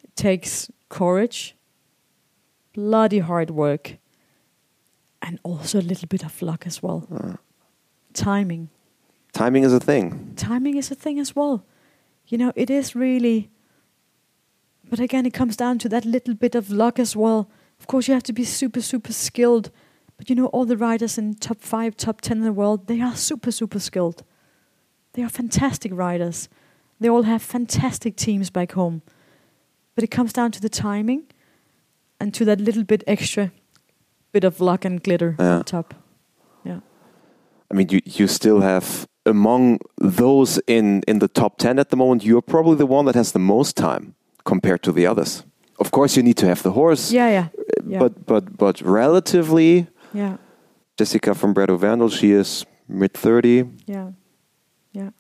[0.05, 1.57] It takes courage,
[2.75, 3.97] bloody hard work,
[5.23, 7.39] and also a little bit of luck as well.
[8.13, 8.69] Timing.
[9.33, 10.33] Timing is a thing.
[10.37, 11.65] timing is a thing as well.
[12.27, 13.51] You know, it is really.
[14.89, 17.49] But again, it comes down to that little bit of luck as well.
[17.81, 19.71] Of course, you have to be super, super skilled.
[20.17, 23.01] But you know, all the riders in top five, top ten in the world, they
[23.01, 24.23] are super, super skilled.
[25.13, 26.49] They are fantastic riders.
[27.01, 29.03] They all have fantastic teams back home.
[29.95, 31.25] But it comes down to the timing
[32.21, 33.51] and to that little bit extra
[34.33, 35.57] bit of luck and glitter Yeah.
[35.59, 35.95] on top.
[36.65, 36.81] Yeah.
[37.71, 41.97] I mean, you you still have among those in in the top ten at the
[41.97, 42.23] moment.
[42.25, 44.15] You're probably the one that has the most time
[44.45, 45.45] compared to the others.
[45.79, 47.47] Of course, you need to have the horse, Yeah, yeah.
[47.59, 47.99] Uh, yeah.
[47.99, 50.37] but but but relatively, Yeah,
[50.97, 53.65] Jessica von Bredow-Werndl, she is mid thirty.
[53.87, 54.13] yeah,
[54.93, 55.11] yeah.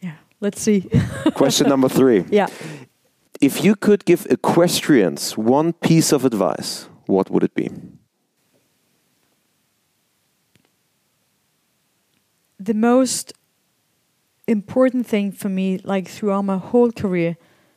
[0.00, 0.88] Yeah, let's see.
[1.34, 2.48] Question number three: Yeah.
[3.40, 7.70] If you could give equestrians one piece of advice, what would it be?
[12.62, 13.32] the most
[14.46, 17.36] important thing for me, like throughout my whole career,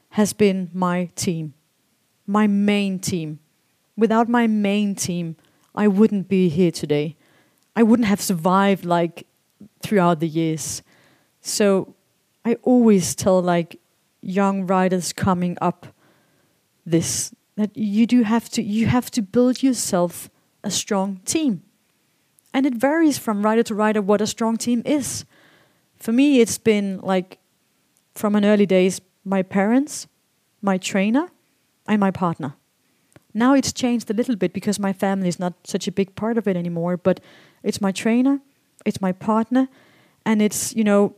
[0.09, 1.53] has been my team,
[2.27, 3.39] my main team.
[3.95, 5.35] Without my main team,
[5.75, 7.15] I wouldn't be here today.
[7.75, 9.25] I wouldn't have survived like
[9.81, 10.83] throughout the years.
[11.41, 11.95] So
[12.45, 13.79] I always tell like
[14.21, 15.87] young riders coming up
[16.85, 20.29] this that you do have to you have to build yourself
[20.63, 21.63] a strong team.
[22.53, 25.25] And it varies from rider to rider what a strong team is.
[25.97, 27.39] For me, it's been like
[28.13, 30.07] from an early days, my parents,
[30.61, 31.29] my trainer,
[31.87, 32.55] and my partner.
[33.33, 36.37] Now it's changed a little bit because my family is not such a big part
[36.37, 37.19] of it anymore, but
[37.63, 38.39] it's my trainer,
[38.85, 39.67] it's my partner,
[40.25, 41.15] and it's, you know,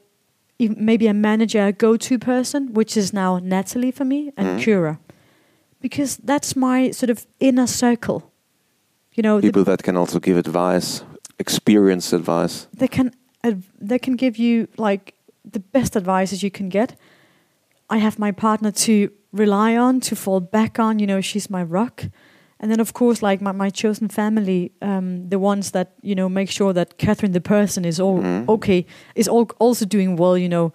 [0.59, 4.47] maybe a manager, a go to person, which is now Nathalie for me, and.
[4.47, 4.69] Mm-hmm.
[4.69, 4.97] Kyra.
[5.81, 8.31] Because that's my sort of inner circle.
[9.13, 11.03] You know, People that can also give advice,
[11.37, 12.67] experienced advice.
[12.73, 13.11] they can
[13.43, 15.13] adv- they can give you like
[15.51, 16.95] the best advices you can get.
[17.89, 20.99] I have my partner to rely on, to fall back on.
[20.99, 22.05] You know, she's my rock.
[22.59, 26.29] And then, of course, like my, my chosen family, um, the ones that you know
[26.29, 28.47] make sure that Cathrine, the person, is all Mhm.
[28.47, 30.37] okay, is all also doing well.
[30.37, 30.73] You know,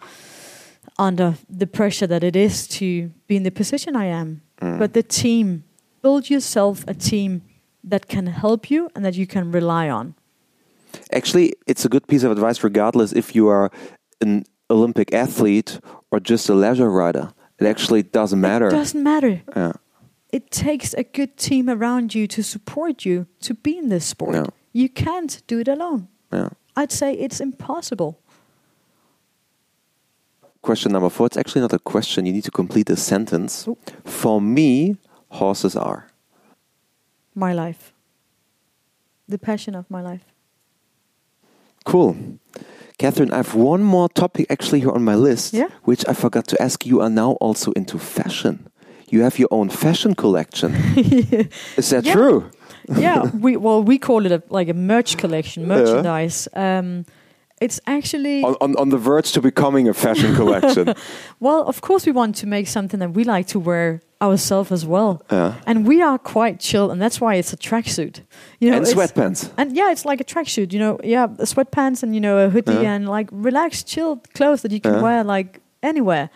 [0.98, 4.42] under the pressure that it is to be in the position I am.
[4.60, 4.78] Mm.
[4.78, 5.64] But the team,
[6.02, 7.42] build yourself a team
[7.88, 10.14] that can help you and that you can rely on.
[11.12, 13.70] Actually, it's a good piece of advice, regardless if you are
[14.20, 15.80] an Olympic athlete
[16.10, 17.30] or just a leisure rider.
[17.60, 18.68] It actually doesn't matter.
[18.68, 19.42] It doesn't matter.
[19.54, 19.72] Yeah.
[20.32, 24.34] It takes a good team around you to support you to be in this sport.
[24.34, 24.46] Yeah.
[24.72, 26.08] You can't do it alone.
[26.32, 26.50] Yeah.
[26.76, 28.18] I'd say it's impossible.
[30.62, 31.26] Question number four.
[31.26, 32.26] It's actually not a question.
[32.26, 33.66] You need to complete a sentence.
[33.68, 33.76] Oh.
[34.04, 34.96] For me,
[35.28, 36.06] horses are.
[37.34, 37.92] My life.
[39.28, 40.24] The passion of my life.
[41.84, 42.16] Cool.
[43.00, 45.68] Cathrine, I have one more topic actually here on my list, Yeah?
[45.84, 46.84] which I forgot to ask.
[46.86, 48.68] You are now also into fashion.
[49.08, 50.74] You have your own fashion collection.
[51.76, 52.12] Is that Yeah.
[52.14, 52.44] true?
[52.98, 56.48] yeah, we well we call it a like a merch collection, merchandise.
[56.54, 57.04] Um,
[57.60, 60.94] it's actually On, on, on the verge to becoming a fashion collection.
[61.40, 64.84] well, of course we want to make something that we like to wear ourselves as
[64.84, 65.22] well.
[65.30, 65.54] Yeah.
[65.66, 68.20] And we are quite chill, and that's why it's a tracksuit.
[68.60, 69.50] You know, and sweatpants.
[69.56, 70.72] And yeah, it's like a tracksuit.
[70.72, 72.92] You know, yeah, the sweatpants and you know a hoodie Yeah.
[72.94, 75.02] and like relaxed, chilled clothes that you can Yeah.
[75.02, 76.28] wear like anywhere.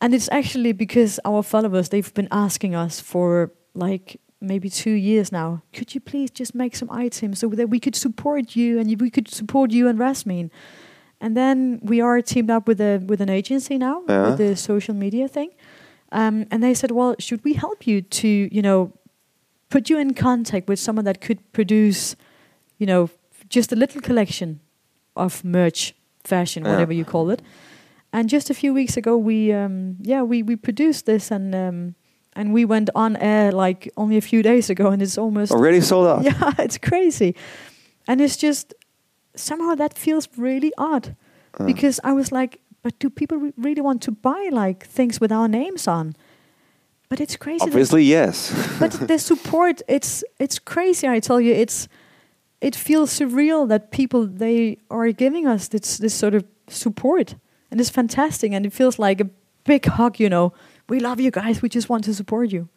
[0.00, 5.30] And it's actually because our followers they've been asking us for like maybe two years
[5.30, 5.62] now.
[5.72, 9.10] Could you please just make some items so that we could support you and we
[9.10, 10.50] could support you and Rasmine?
[11.20, 14.30] And then we are teamed up with a with an agency now Yeah.
[14.30, 15.50] with the social media thing.
[16.12, 18.92] Um, and they said, well, should we help you to you know
[19.70, 22.14] put you in contact with someone that could produce,
[22.78, 23.08] you know,
[23.48, 24.60] just a little collection
[25.16, 25.94] of merch,
[26.24, 26.72] fashion, Yeah.
[26.72, 27.42] whatever you call it.
[28.12, 31.94] And just a few weeks ago, we um, yeah we we produced this and um,
[32.36, 35.80] and we went on air like only a few days ago, and it's almost Already
[35.80, 36.22] sold out.
[36.28, 37.34] yeah, it's crazy,
[38.06, 38.74] and it's just
[39.34, 41.14] somehow that feels really odd
[41.60, 45.20] Uh, because I was like, but do people re- really want to buy like things
[45.20, 46.14] with our names on?
[47.08, 47.58] But it's crazy.
[47.58, 48.52] that- Obviously, yes.
[48.80, 51.88] but the support it's it's crazy i tell you it's
[52.60, 57.34] it feels surreal that people they are giving us this this sort of support
[57.70, 59.28] and it's fantastic and it feels like a
[59.64, 60.52] big hug you know
[60.88, 62.68] we love you guys we just want to support you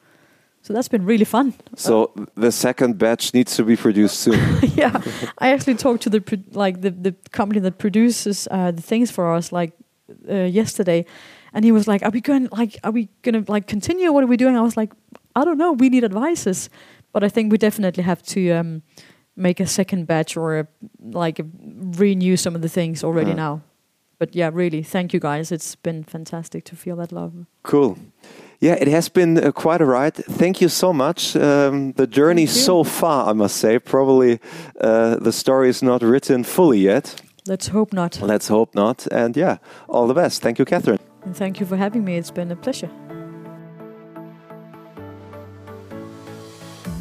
[0.61, 4.39] so that's been really fun so the second batch needs to be produced soon.
[4.75, 5.01] yeah
[5.37, 9.33] i actually talked to the like the the company that produces uh, the things for
[9.37, 9.71] us like
[10.29, 11.05] uh, yesterday
[11.53, 14.27] and he was like are we going like are we gonna like continue what are
[14.27, 14.91] we doing i was like
[15.35, 16.69] i don't know we need advices
[17.13, 18.81] but i think we definitely have to um
[19.35, 20.67] make a second batch or a,
[21.11, 21.41] like
[21.97, 23.35] renew some of the things already Yeah.
[23.35, 23.61] now
[24.19, 27.33] but yeah really thank you guys it's been fantastic to feel that love
[27.63, 27.97] Cool.
[28.61, 30.15] Yeah, it has been uh, quite a ride.
[30.15, 31.35] Thank you so much.
[31.35, 34.39] Um, the journey so far, I must say, probably
[34.79, 37.21] uh, the story is not written fully yet.
[37.47, 39.07] Let's hope not Let's hope not.
[39.11, 40.41] And yeah, all the best.
[40.41, 40.99] Thank you, Catherine.
[41.25, 42.89] and thank you for having me it's been a pleasure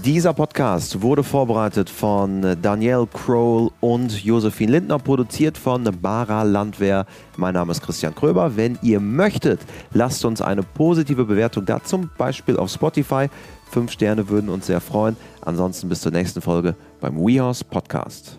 [0.05, 7.07] Dieser Podcast wurde vorbereitet von Danielle Kroll und Josephine Lindner, produziert von Bara Landwehr.
[7.38, 8.55] Mein Name ist Christian Kröber.
[8.55, 9.61] Wenn ihr möchtet,
[9.95, 13.28] lasst uns eine positive Bewertung da, zum Beispiel auf Spotify.
[13.70, 15.16] Fünf Sterne würden uns sehr freuen.
[15.40, 18.38] Ansonsten bis zur nächsten Folge beim WeHorse Podcast.